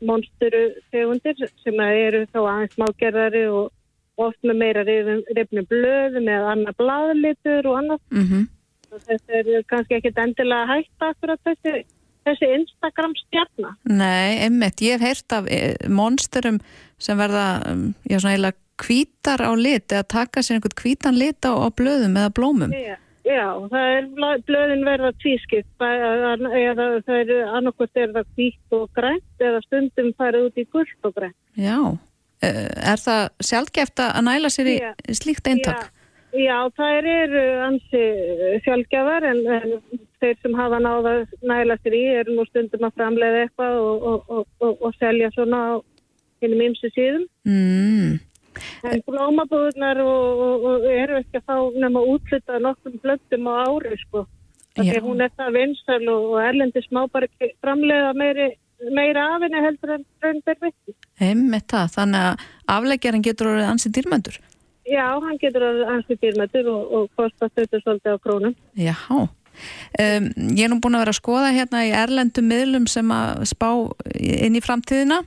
[0.01, 3.71] monsturu tegundir sem eru þá aðeins smágerðari og
[4.17, 8.47] oft með meira reyfnum blöðum eða annar bladlitur og annað mm -hmm.
[8.91, 11.85] og þetta er kannski ekkit endilega hægt akkurat þessi
[12.25, 13.77] þessi Instagram stjarnar.
[13.89, 16.59] Nei, einmitt, ég hef heyrt af eh, monsterum
[17.01, 21.47] sem verða, um, já svona eiginlega hvítar á lit eða taka sér einhvern hvítan lit
[21.47, 22.73] á, á blöðum eða blómum.
[22.75, 22.97] Já,
[23.27, 24.09] já það er
[24.47, 26.33] blöðin verða tvískipt, eða
[27.05, 31.15] það er annarkvæmt er það hvít og grænt eða stundum farið út í gullt og
[31.19, 31.39] grænt.
[31.55, 31.79] Já,
[32.43, 34.91] er það sjálfgeft að næla sér í Já.
[35.21, 35.87] slíkt eintak?
[36.35, 38.03] Já, já, það eru ansi
[38.65, 41.15] sjálfgjafar en, en þeir sem hafa náða
[41.47, 45.61] næla sér í eru nú stundum að framleiða eitthvað og, og, og, og, selja svona
[45.71, 45.73] á
[46.43, 47.27] hinnum ymsu síðum.
[47.47, 48.15] Mm.
[48.87, 54.25] En blómabúðunar og, eru ekki að fá nema útluta nokkur blöndum á ári sko.
[54.75, 58.49] Þegar hún er það vinsal og, erlendi smá bara ekki framleiða meiri,
[58.95, 60.97] meira af henni heldur en raun ber vitt.
[61.21, 62.45] Einmitt það, þannig að
[62.75, 64.41] afleggjarinn getur orðið ansið dýrmændur.
[64.85, 68.57] Já, hann getur að ansið dýrmættur og, og kosta þetta svolítið á krónum.
[68.77, 73.15] Já, um, ég er nú búin að vera að skoða hérna í erlendum miðlum sem
[73.15, 73.69] að spá
[74.13, 75.23] inn í framtíðina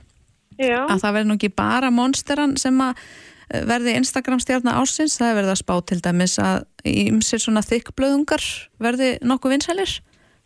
[0.59, 0.85] Já.
[0.85, 3.01] að það verði nú ekki bara monsteran sem að
[3.49, 7.65] eh, verði Instagram stjarnar ársins, það er verið að spá til dæmis að ymsir svona
[7.65, 8.45] þykkblöðungar
[8.79, 9.99] verði nokkuð vinsælir.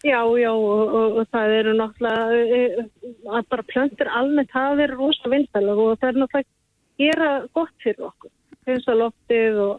[0.04, 2.88] Já, já, og, og, og það eru náttúrulega e,
[3.32, 7.86] að bara plöntur almennt hafa verið rosa vinstælega og það er náttúrulega að gera gott
[7.86, 8.34] fyrir okkur.
[8.68, 9.78] Finsa loftið og,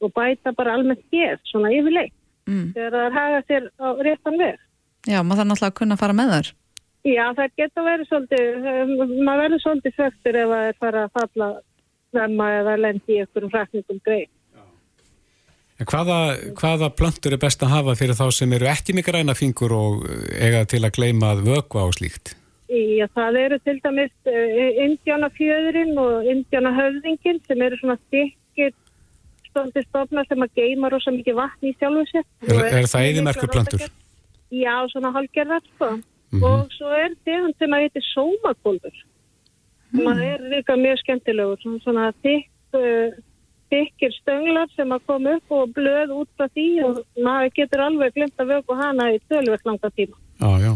[0.00, 2.16] og bæta bara almennt hér, svona yfirleitt.
[2.48, 2.70] Mm.
[2.72, 4.64] Þegar það er haga sér á réttan veg.
[5.04, 6.50] Já, maður þarf náttúrulega að kunna að fara með þar.
[7.08, 8.94] Já, það geta verið svolítið, um,
[9.28, 11.50] maður verður svolítið svektur ef það er fara að falla
[12.08, 14.30] svemma eða lendi í einhverjum frækningum greið.
[15.78, 16.18] Hvaða,
[16.58, 20.08] hvaða plöntur er best að hafa fyrir þá sem eru ekki með græna fingur og
[20.34, 22.34] eiga til að gleyma að vökva á slíkt?
[22.68, 28.74] Já, það eru til dæmis uh, indjánafjöðurinn og indjánahöfðingin sem eru svona stikkir
[29.46, 32.26] stóndi stofnar sem að geima rosa mikið vatn í sjálfu sér.
[32.48, 33.86] Er, er það eðimerkur plöntur?
[34.52, 35.94] Já, svona hálgerðar, sko.
[36.34, 36.44] Mhm.
[36.44, 38.98] Og svo er tegund sem að heitir sómakólfur.
[39.94, 40.02] Mm.
[40.04, 42.78] Það er líka mjög skemmtilegur, svona, svona þykk,
[43.72, 48.16] þykkir stönglar sem að koma upp og blöð út frá því og maður getur alveg
[48.16, 50.16] glemt að vöku hana í tölvöld langa tíma.
[50.38, 50.72] Já, já.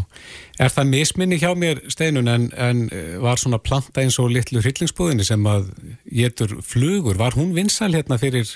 [0.58, 4.62] Er það misminni hjá mér steinun en, en eh, var svona planta eins og litlu
[4.62, 5.70] hryllingsbúðinni sem að
[6.10, 8.50] getur flugur, var hún vinsal hérna fyrir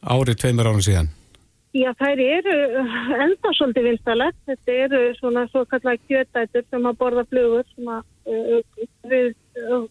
[0.00, 1.12] árið tveimur árum síðan?
[1.76, 2.54] Já, þær eru
[3.20, 4.38] enda svolítið vinstalegt.
[4.48, 9.34] Þetta eru svona svo kallar kjötætur sem að borða flugur sem að uh, við
[9.68, 9.84] uh,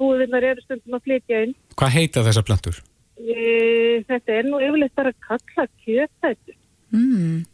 [0.00, 1.54] búðinnar eru stundum að flytja inn.
[1.76, 2.80] Hvað heita þessar plantur?
[3.16, 6.58] Uh, þetta er nú yfirleitt bara að kalla kjötætur.
[6.94, 7.46] Mm.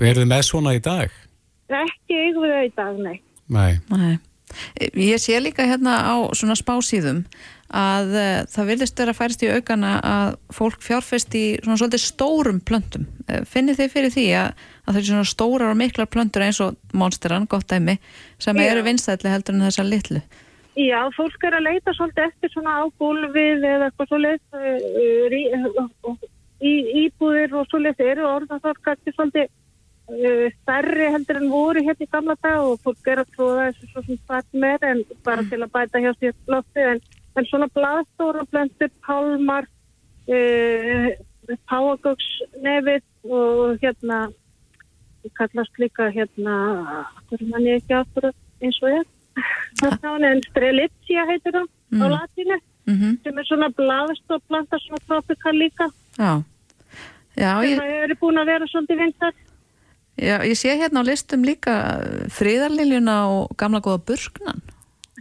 [0.00, 1.10] Er þið með svona í dag?
[1.74, 3.18] Ekki við það í dag, nei.
[3.54, 3.72] Nei.
[3.90, 4.14] Nei.
[4.78, 7.24] Ég sé líka hérna á svona spásíðum
[7.74, 12.04] að uh, það vilist vera að færst í aukana að fólk fjárfest í svona svolítið
[12.04, 13.08] stórum plöntum.
[13.26, 16.60] Uh, finnir þið fyrir því að, að það er svona stórar og miklar plöntur eins
[16.62, 17.98] og monsteran, gott dæmi,
[18.38, 20.22] sem eru vinstætli heldur en þessar litlu?
[20.74, 25.36] Já, fólk er að leita svolítið eftir svona á gólfið eða eitthvað svolítið
[26.64, 26.72] í,
[27.04, 29.52] íbúðir og svolítið eru orðan þar kannski svolítið
[30.58, 34.02] stærri heldur en voru hérna í gamla dag og fólk er að tróða þessu svo
[34.04, 37.00] sem svart með en bara til að bæta hjá sér lofti en,
[37.38, 39.70] en svona blaðstóra blöndur, pálmar
[40.28, 41.08] uh,
[41.70, 44.26] páagöksnefið og hérna
[45.38, 46.54] kallast líka hérna
[47.30, 49.13] hvernig mann ég ekki aftur eins og ég
[49.80, 52.10] Þannig en strelitzia heitir það á Mm.
[52.10, 52.56] latinu
[52.86, 55.86] Mm sem er svona blaðstofplanta svona tropikal líka
[56.18, 56.42] Já.
[57.36, 59.32] Já, ég, eru búin að vera svolítið vinstar.
[60.18, 61.72] já, ég sé hérna á listum líka
[62.30, 64.60] friðarliljuna og gamla góða burknan.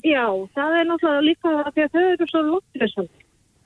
[0.03, 3.23] Já, það er náttúrulega líka því að þau eru svo lóttisandi.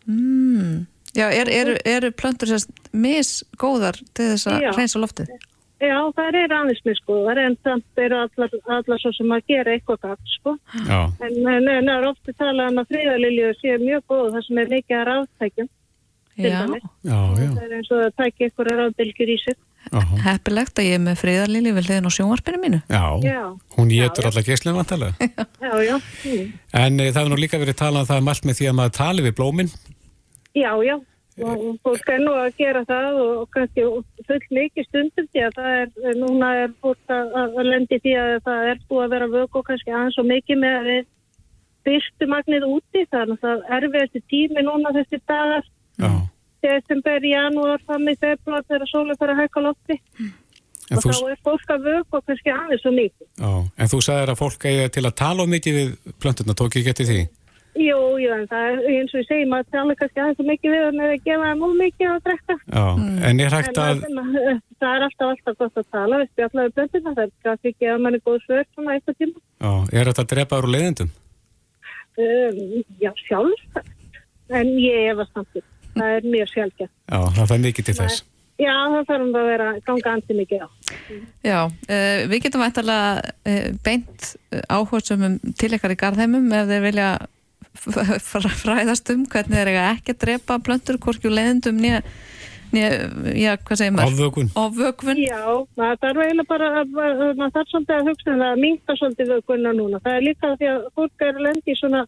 [0.08, 0.86] Mm.
[1.18, 4.72] Já, eru er, er plöntur sérst misgóðar til þess að Já.
[4.78, 5.28] reynsa loftið?
[5.28, 5.38] Já,
[5.80, 10.00] það er aðeins með skoðar en samt eru allar, allar svo sem að gera eitthvað
[10.06, 10.54] gafn, sko.
[10.88, 11.00] Já.
[11.22, 14.98] En það er ofta talað um að fríðalilju sé mjög góð það sem er mikið
[14.98, 15.70] að ráðtækjum.
[16.38, 16.60] til Já.
[16.62, 16.84] dæmis.
[17.02, 17.50] Já, já.
[17.50, 19.58] Það er eins og að tækja ykkur ráðbylgjur í sig.
[19.92, 20.18] Aha.
[20.26, 22.80] Heppilegt að ég er með friðarlilju við hliðin á sjónvarpinu mínu.
[22.92, 23.04] Já.
[23.24, 23.44] Já.
[23.78, 25.16] Hún getur alla geislinn vantalega.
[25.68, 25.96] Já, já.
[26.78, 28.96] En e, það hefur nú líka verið talað um það mælt með því að maður
[28.98, 29.72] tali við blóminn.
[30.58, 30.96] Já, já.
[31.38, 33.84] Og fólk er nú að gera það og, kannski
[34.26, 38.32] full mikið stundum því að það er, núna er fólk að, að lendi því að
[38.48, 41.06] það er búið að vera vöku og kannski aðeins og mikið með að við
[41.88, 45.70] byrstumagnið úti þannig að það er við þessi tími núna þessi dagar
[46.66, 50.02] desember, janúar, fram í februar þegar sólinn fyrir að hækka lofti
[50.88, 53.26] En og þú, þá er fólk að vöku og kannski aðeins og mikið.
[53.44, 53.52] já.
[53.76, 55.90] en þú sagðir að fólk eigi til að tala of mikið við
[56.24, 57.24] plönturna, tók ég getið því?
[57.78, 60.74] Jú, jú, en það er eins og ég segi maður tala kannski aðeins og mikið
[60.74, 62.56] við hann eða gefa það mjög mikið að drekka.
[62.74, 62.86] Já,
[63.30, 66.74] en er hægt En að, það, það er alltaf alltaf gott að tala við spjallaðu
[66.78, 69.44] blöndina, það er kannski ekki að mann er góð svör svona eitthvað tíma.
[69.62, 71.14] já, er þetta að drepa úr leiðendum?
[72.18, 72.64] Um,
[73.04, 73.94] já, sjálfsagt,
[74.50, 75.62] en ég efast samt
[75.98, 76.94] það er mjög sjálfgætt.
[77.06, 78.26] Já, það er mikið til þess.
[78.58, 80.70] Já, það þarf að vera ganga ansi mikið á.
[81.46, 84.30] Já, uh, við getum væntalega uh, beint
[84.66, 85.26] áhersum
[85.62, 87.10] til ykkar í garðheimum ef þeir vilja
[88.64, 92.02] fræðast um hvernig þeir eiga ekki að drepa plöntur, hvorki úr leiðendum nýja,
[93.38, 94.14] já, hvað segir maður?
[94.18, 94.50] Ofvökun.
[94.60, 95.20] Ofvökun.
[95.24, 95.40] Já,
[95.80, 98.96] maður þarf eiginlega bara, að- að- maður þarf svolítið að hugsa um það að minka
[99.00, 100.02] svolítið vökunna núna.
[100.04, 102.02] Það er líka því að fólk er að lendi í svona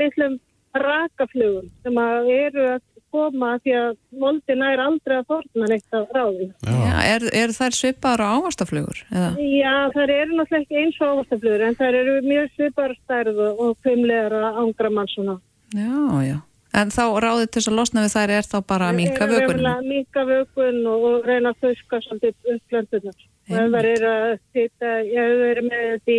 [0.00, 0.38] litlum
[0.76, 2.80] rakaflugum sem að eru að
[3.16, 3.90] koma því að
[4.22, 6.52] moldin er aldrei að forna neitt af ráðinu.
[6.62, 9.02] Já, er, er þær svipaðar á ávastaflugur?
[9.10, 9.30] Eða?
[9.42, 13.56] Já, það eru náttúrulega ekki eins og ávastaflugur en það eru mjög svipar stærð og
[13.66, 15.38] og kvimlegar að ángra mann svona.
[15.74, 16.38] Já, já.
[16.76, 19.68] En þá ráðið til þess að losna við þær er þá bara að minka vökunum?
[19.70, 23.22] Að minka vökun og, og reyna að þauska svolítið upplöndunar.
[23.46, 26.18] Og ef það er að sita, ég hefur verið með þetta í,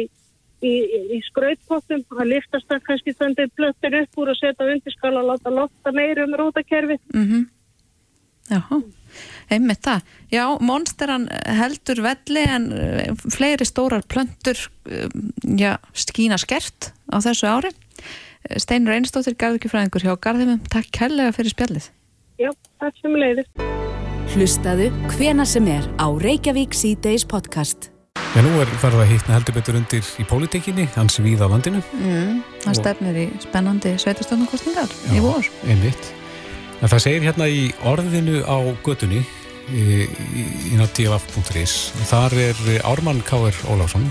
[0.64, 0.74] í,
[1.18, 5.54] í skrautpottum, að liftast það kannski stundið blöttir upp úr og setja undirskala og láta
[5.54, 7.00] lofta meir um rótakerfi.
[7.14, 7.48] Mm
[8.48, 8.62] Já,
[9.52, 10.06] einmitt það.
[10.32, 11.28] Já, monsteran
[11.60, 15.12] heldur velli en eh, fleiri stórar plöntur eh,
[15.60, 17.74] já, skína skert á þessu ári.
[18.48, 20.64] Eh, Steinur Einstóttir, garðurkifræðingur hjá Garðimum.
[20.72, 21.92] Takk kærlega fyrir spjallið.
[22.40, 23.68] Já, takk sem leiðist.
[24.32, 27.92] Hlustaðu hvena sem er á Reykjavík C-Days podcast.
[28.36, 28.70] Já, nú er
[29.02, 31.82] að hittna heldur betur undir í pólitíkinni, hans við á landinu.
[31.96, 35.48] Mm, Og- stefnir í spennandi sveitastöndakostningar í vor.
[35.66, 36.14] Einmitt.
[36.82, 38.58] En það segir hérna í orðinu á
[39.18, 39.24] í,
[39.74, 43.58] í, í náttúrulega.is þar er Ármann K.R.
[43.74, 44.06] Ólafsson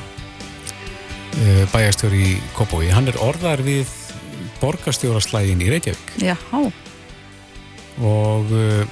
[1.39, 2.91] eh, bæjarstjóri í Kópói.
[2.91, 3.87] Hann er orðar við
[4.61, 6.37] borgarstjóraslægin í Reykjavík Já,
[8.03, 8.85] og uh,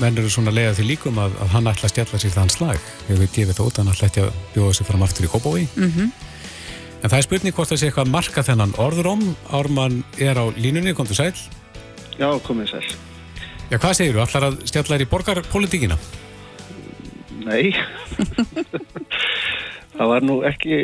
[0.00, 2.84] menn eru svona leiða því líkum að, að hann ætla að stjalla sér þann slag
[3.08, 6.12] hefur gefið þótt, hann ætla ekki að bjóða sig fram aftur í Kópói mm
[7.02, 10.46] en það er spurning hvort það sé eitthvað að marka þennan orðróm Ármann er á
[10.54, 11.32] línunni, kom til sæl
[12.20, 12.88] Já, komið sér.
[13.70, 14.22] Já, hvað segir þú?
[14.22, 15.96] Ætlar að stjalla þér í borgarpolitíkina?
[17.42, 17.72] Nei.
[19.96, 20.80] það var nú ekki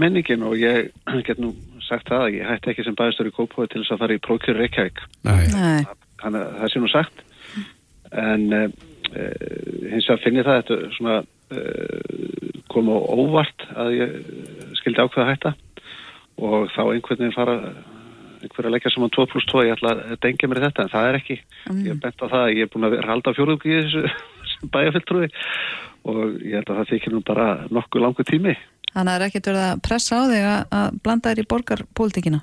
[0.00, 0.90] menningin og ég
[1.26, 1.52] get nú
[1.84, 4.22] sagt það að ég hætti ekki sem bæðistur í Kópói til þess að fara í
[4.24, 5.02] prókjur Reykjavík.
[5.28, 5.44] Nei.
[5.52, 5.84] Nei.
[6.22, 7.22] Þannig að það sé nú sagt.
[8.18, 8.66] En uh,
[9.90, 14.18] hins vegar finn ég það þetta svona uh, koma á óvart að ég
[14.80, 15.54] skildi ákveða hætta.
[16.40, 17.56] Og þá einhvern veginn fara
[18.40, 21.08] einhver að leggja saman 2 pluss 2 ég ætla að dengja mér þetta en það
[21.08, 21.38] er ekki.
[21.70, 24.04] Ég er bent á það að ég er búin að halda fjóruðum í þessu
[24.54, 25.28] sem bæjarfylltrúi
[26.10, 28.56] og ég held að það þykir nú bara nokkuð langu tími.
[28.90, 31.50] Þannig að það er ekkert verið að pressa á þig að, að blanda þér í
[31.52, 32.40] borgarpólitíkina.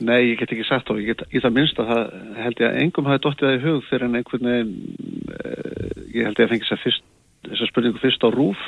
[0.00, 2.04] Nei, ég get ekki sagt og ég get í það minnst að það
[2.40, 4.72] held ég að engum hafi dottið það í hug fyrir en einhvern veginn
[5.34, 8.62] uh, ég held ég að fengi þess að spurningu fyrst á rúf.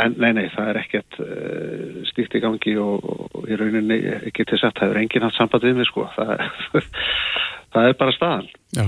[0.00, 3.98] En nei, nei, það er ekkert uh, stíkt í gangi og, og í rauninni
[4.36, 6.44] getið sagt, það er enginn haft samband við mig sko, það,
[7.74, 8.48] það er bara staðan.
[8.78, 8.86] Já,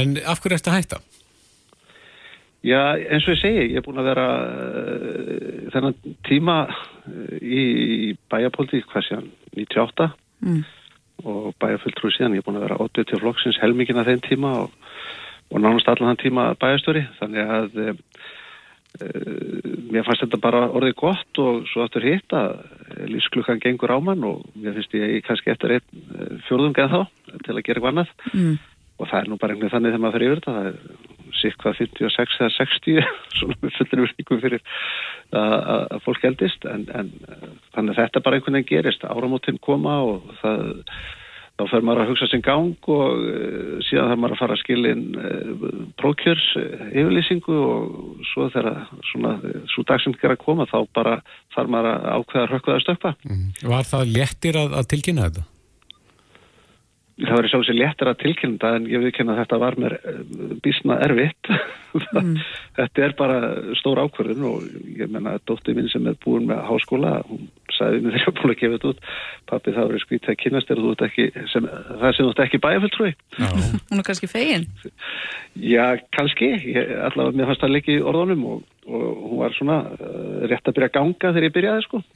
[0.00, 1.00] en af hverju ertu að hætta?
[2.66, 5.94] Já, eins og ég segi, ég er búin að vera uh, þennan
[6.28, 7.62] tíma uh, í
[8.32, 10.62] bæjarpolítík, hvað sé hann, 98 Mm.
[11.28, 14.52] og bæjarfulltrúi síðan, ég er búin að vera 80 til flokksins helmingin að þeim tíma
[14.62, 14.70] og,
[15.52, 17.94] og nánast allan þann tíma bæjarstöri, þannig að uh,
[19.92, 22.56] mér fannst þetta bara orðið gott og svo aftur hitt að
[23.12, 27.00] lífsklukkan gengur á mann og mér finnst ég kannski eftir einn fjórðum geð þá
[27.44, 28.56] til að gera eitthvað annað Mm.
[29.00, 30.76] og það er nú bara einhvern þannig þegar maður fyrir yfir þetta það er
[31.40, 33.00] sikk hvað 56 eða 60
[33.38, 34.66] svona með fullir virðingum fyrir
[35.30, 36.66] að, fólk eldist.
[36.68, 39.06] En, en uh, þannig að þetta bara einhvern veginn gerist.
[39.08, 40.62] Áramótin koma og það
[41.60, 44.62] þá fer maður að hugsa sinn gang og uh, síðan þarf maður að fara að
[44.62, 45.68] skilin uh,
[46.00, 46.48] prókjörs
[46.88, 49.36] yfirlýsingu og svo þegar svona
[49.74, 51.18] svo dagsend er að koma þá bara
[51.56, 53.14] þarf maður að ákveða að stökpa
[53.74, 55.48] Var það léttir að, að tilkynna þetta?
[57.20, 59.96] Það var í sjálf sér léttir að tilkynna en ég viðkynna að þetta var mér
[60.64, 61.50] bísna erfitt.
[62.78, 63.38] Þetta er bara
[63.80, 67.48] stór ákvörðun og ég menna að dóttið minn sem er búin með háskóla, hún
[67.80, 69.04] sagði mér þegar ég var búin að gefa þetta út.
[69.50, 72.32] Pappi það verið skvítið að kynast þér og þú ert ekki sem, það sem þú
[72.32, 73.12] ert ekki bæjarfulltrúi.
[73.40, 74.68] Hún er kannski fegin.
[75.58, 79.78] Já, kannski, ég, allavega mér fannst það leikið í orðunum og, og hún var svona
[79.90, 82.02] uh, rétt að byrja að ganga þegar ég byrjaði sko.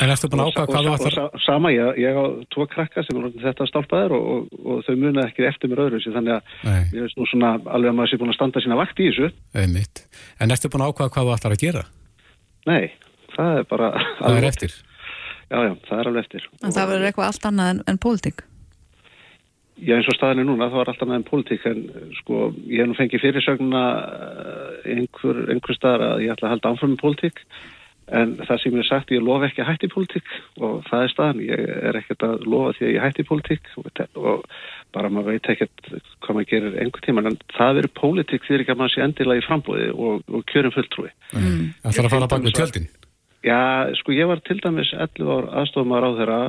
[0.00, 2.24] En ertu búin að ákvaða hvað og, og sama, ég, ég á
[2.54, 6.00] tvo krakka sem er þetta stálpaðir og, og, og þau muna ekki eftir mér öðru
[6.06, 9.02] þannig að ég veist nú svona alveg að maður sé búin að standa sína vakt
[9.02, 9.30] í þessu.
[9.60, 10.04] Einmitt.
[10.40, 11.84] En ertu búin að ákvaða hvað þú ætlar að gera?
[12.68, 12.92] Nei,
[13.40, 14.78] það er bara Það er eftir
[15.50, 18.44] Já, já, það er alveg eftir En það verður eitthvað allt annað en, en pólitík.
[19.80, 21.82] Já, eins og staðinu núna, það var alltaf með en pólitík en
[22.18, 23.84] sko, ég hef nú fengið fyrirsögnuna
[24.84, 27.40] einhver, einhver staðar að ég ætla að halda áfram með pólitík
[28.20, 30.30] en það sem ég er sagt, ég lofa ekki að hætti pólitík
[30.60, 33.90] og það er staðan, ég er ekkert að lofa því að ég hætti pólitík og,
[34.20, 34.46] og
[34.92, 38.74] bara maður veit ekkert hvað maður gerir einhver tíma, en það verður pólitík því ekki
[38.74, 41.12] að maður sé endilega í frambóði og, og kjörum fulltrúi.
[41.32, 41.70] Mm.
[41.86, 42.90] Það þarf að fara bak við tjöldin
[43.40, 46.40] Já, sko ég var til dæmis 11 ár aðstofumar á þeirra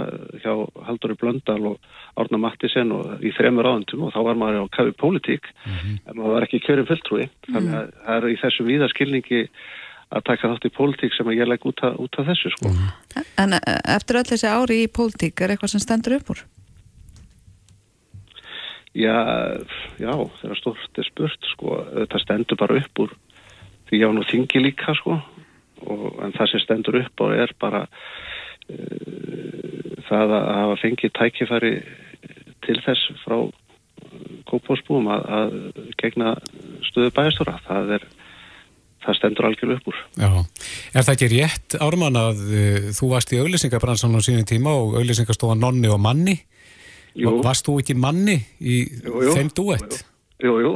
[0.43, 0.53] hjá
[0.89, 1.77] Halldóri Blöndal og
[2.19, 6.35] Árna Mattisen og í þremur áðundum og þá var maður á kafi pólitík en maður
[6.35, 7.29] var ekki kjörum fulltrúi.
[7.47, 9.41] Þannig að það er í þessu víðaskilningi
[10.11, 12.73] að taka þátt í pólitík sem að ég legg út, út af þessu sko.
[13.39, 16.43] En eh, eftir öll þessi ári í pólitík er eitthvað sem stendur upp úr?
[18.91, 19.15] Já,
[19.95, 20.11] já,
[20.59, 23.15] stort er spurt sko, þetta stendur bara upp úr
[23.87, 25.21] því ég á nú þingi líka sko
[25.87, 28.77] og, en það sem stendur upp á er bara uh,
[30.09, 31.73] það að hafa fengið tækifæri
[32.65, 33.37] til þess frá
[34.49, 35.53] kópásbúum að, að
[36.01, 36.35] gegna
[36.89, 38.07] stöðu bæjastóra það er
[39.01, 40.31] það stendur algjörlega upp úr Já,
[40.93, 44.97] er það ekki rétt Ármann að uh, þú varst í auglýsingabransan á sínum tíma og
[45.01, 46.37] auglýsingastofa nonni og manni
[47.17, 47.41] Jú.
[47.43, 49.33] Varst þú ekki manni í Jú, jú.
[49.35, 49.97] þeim duett?
[50.41, 50.69] Jú, jú,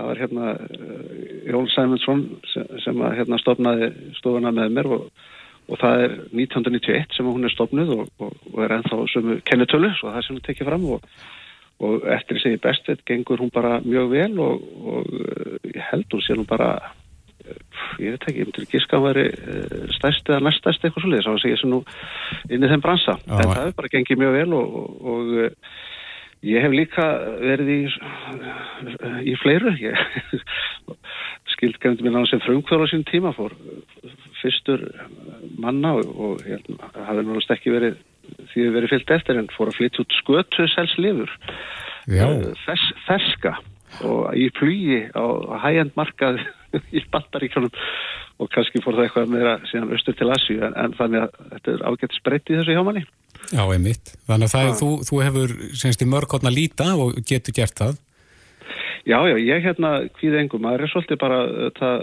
[0.00, 1.10] það var hérna uh,
[1.50, 2.22] Jón Sæmundsson
[2.52, 5.26] sem, sem að hérna stofnaði stofuna með mér og,
[5.70, 9.92] og það er 1991 sem hún er stofnuð og, og, og er ennþá sömu kennitölu,
[9.98, 11.04] svo það sem hún tekið fram og,
[11.80, 16.16] og eftir því segi bestveit gengur hún bara mjög vel og, og uh, ég held
[16.16, 17.60] hún sé nú bara uh,
[18.00, 19.28] ég veit ekki, ég myndir giska að veri
[19.98, 21.84] stærst eða næststærst eitthvað svolítið, svo að segja sem nú
[22.48, 24.76] inn í þeim bransa, Já, en það er bara gengið mjög vel og,
[26.46, 27.06] Ég hef líka
[27.42, 27.80] verið í,
[29.28, 29.74] í fleiru.
[29.76, 29.98] Ég
[31.54, 33.52] skildgændi mér náttúrulega sem frumkvöla á sín tíma fór
[34.40, 34.86] fyrstur
[35.60, 37.98] manna og, hérna, hafði náttúrulega ekki verið
[38.52, 41.34] því við verið fyllt eftir en fór að flytja út skötu selslifur
[42.08, 42.24] Já.
[42.64, 43.54] Þess, ferska
[44.06, 45.24] og í flugi á
[45.66, 46.40] hægjand markað
[46.96, 47.72] í Bandaríkjónum
[48.40, 51.74] og kannski fór það eitthvað meira síðan austur til Asju en, en þannig að þetta
[51.74, 53.04] er ágætt spreytt í þessu hjá manni.
[53.50, 54.14] Já, einmitt.
[54.28, 57.98] Þannig að það þú, þú hefur semst í mörg hodna líta og getur gert það.
[59.08, 61.38] Já, já, ég hérna kvíði engum, maður er svolítið bara
[61.78, 62.02] það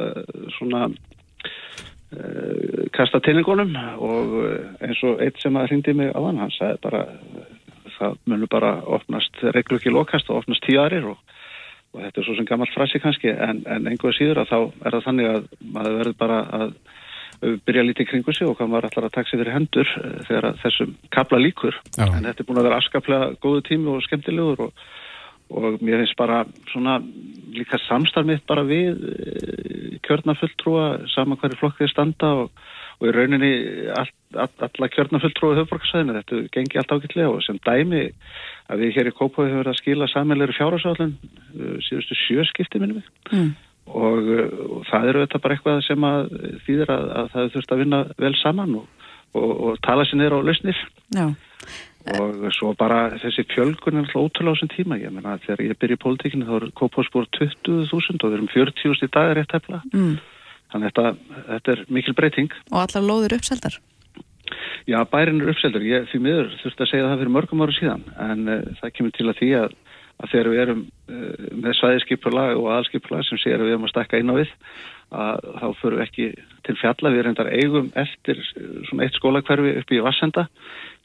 [0.55, 6.41] svona uh, kasta tilningunum og uh, eins og eitt sem að hrindi mig á hann,
[6.41, 7.03] hann sagði bara
[7.97, 11.21] það munur bara opnast reglu ekki lokast og opnast tíu aðrir og,
[11.93, 14.95] og þetta er svo sem gammal frasi kannski en, en einhverja síður að þá er
[14.97, 16.77] það þannig að maður verður bara að
[17.37, 19.89] byrja lítið kringu sig og hvað maður ætlar að taka sig fyrir hendur
[20.27, 22.07] þegar þessum kapla líkur Já.
[22.07, 24.87] en þetta er búin að vera afskaplega góðu tími og skemmtilegur og,
[25.53, 26.39] og mér finnst bara
[26.71, 26.97] svona
[27.53, 32.65] líka samstarf mitt bara við eh, kjörnafulltrúa sama hverju flokkið standa og,
[32.97, 33.51] og í rauninni
[33.93, 38.03] all, all, alla kjörnafulltrúa höfborgarsæðinu, þetta gengi allt ágætlega og sem dæmi
[38.67, 41.13] að við hér í Kópaví höfum verið að skila samanleiri fjárhásállin
[41.85, 43.51] síðustu sjöskipti minnum við Mm.
[43.87, 46.31] og, uh, og það eru þetta bara eitthvað sem að
[46.65, 48.87] þýðir að, að það þurft að vinna vel saman og,
[49.37, 50.81] og, og tala sér niður á lausnir
[51.15, 51.25] Já.
[52.17, 55.79] og svo bara þessi fjölgun er alltaf ótrúlega á þessum tíma ég meina þegar ég
[55.79, 59.81] byrja í pólitíkinu þá er Kópásbúr 20.000 og við erum 40.000 í dag rétt hefla
[59.93, 60.17] Mm.
[60.71, 63.79] Þannig að þetta, þetta er mikil breyting Og allar lóður uppseldar.
[64.87, 65.83] Já, bærin er uppseldur.
[65.83, 69.15] Ég því miður þurfti að segja það fyrir mörgum ára síðan en uh, það kemur
[69.17, 69.73] til að því að,
[70.17, 74.21] að þegar við erum uh, með svæðiskipulag og aðskipulag sem að við erum að stakka
[74.21, 74.53] inn á við
[75.17, 76.29] að þá förum við ekki
[76.67, 77.11] til fjalla.
[77.15, 80.47] Við reyndar eigum eftir uh, svona eitt skólakverfi upp í Vassenda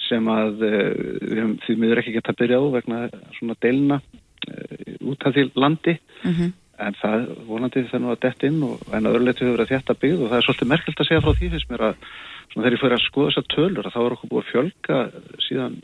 [0.06, 0.88] sem að uh,
[1.26, 3.04] við því miður ekki geta að byrja á vegna
[3.40, 8.44] svona deilina uh, út af því landi Mm en það vonandi það nú að dett
[8.48, 11.08] inn og en að öðruleitu hefur verið þetta byggð og það er svolítið merkelt að
[11.08, 12.06] segja frá því fyrst mér að
[12.52, 14.98] þegar ég fyrir að skoða þessar tölur að þá er okkur búið að fjölga
[15.46, 15.76] síðan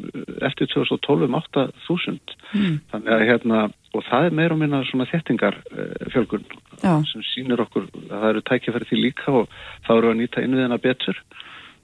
[0.49, 2.79] eftir 2012 um 8.000 Mm.
[2.89, 3.59] þannig að hérna
[3.93, 6.47] og það er meira og minna svona þettingar uh, fjölgun
[6.81, 6.95] Já.
[7.11, 9.51] sem sýnir okkur að það eru tækifæri því líka og
[9.85, 11.19] þá eru að nýta innviðina betur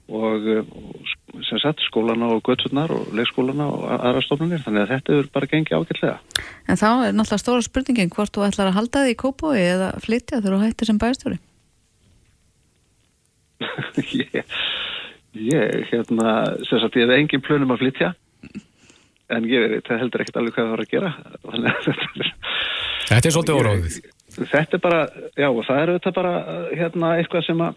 [0.07, 4.91] og, og sem sagt skólana og götturnar og leikskólana og a- aðra stofnunir þannig að
[4.93, 6.17] þetta er bara gengið ágætlega
[6.69, 9.89] En þá er náttúrulega stóra spurningin hvort þú ætlar að halda þig í kópói eða
[10.05, 11.39] flytja þegar þú hættir sem bæstjóri.
[14.15, 14.43] ég,
[15.33, 16.35] ég hérna
[16.67, 18.13] sem sagt ég hef engin plönum að flytja
[19.35, 21.11] en ég veit það heldur ekkert alveg hvað það var að gera
[21.45, 22.33] þannig að þetta er
[23.05, 23.95] Þetta svolítið óráðið.
[24.49, 24.99] þetta er bara,
[25.37, 26.31] já og það er auðvitað bara
[26.73, 27.75] hérna eitthvað sem að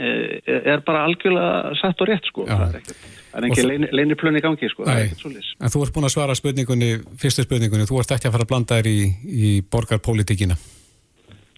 [0.00, 2.46] er bara algjörlega satt og rétt sko.
[2.48, 5.24] Það er ekkert, það er þú- leini, leini plön í gangi sko, það er ekkert
[5.24, 5.50] svoleiðis.
[5.60, 6.90] en þú ert búin að svara spurningunni,
[7.22, 10.56] fyrstu spurningunni, þú ert ekki að fara að blanda þér í, í borgarpólitíkina.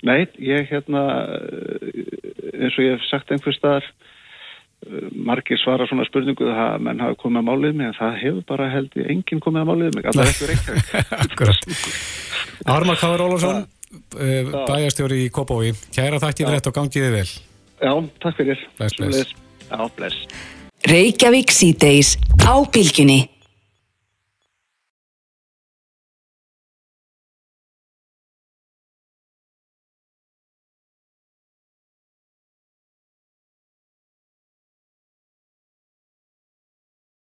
[0.05, 6.05] Nei, ég hérna eh, eins og ég hef sagt einhver staðar eh, margir svara svona
[6.05, 9.41] spurningu að menn hafa komið að málið mig en það hefur bara held ég enginn
[9.41, 10.85] komið að málið mig allar ekki
[11.25, 11.73] Akkurat.
[12.69, 17.29] Ármar Káður Ólafsson, uh, bæjastjóri í Kópói, kæra fyrir þetta og gangiði vel.
[17.85, 17.93] Já,
[18.25, 19.35] takk fyrir Bless, bless.
[19.69, 20.17] Já, bless
[20.85, 23.34] Reykjavík síðdeis á bylginni.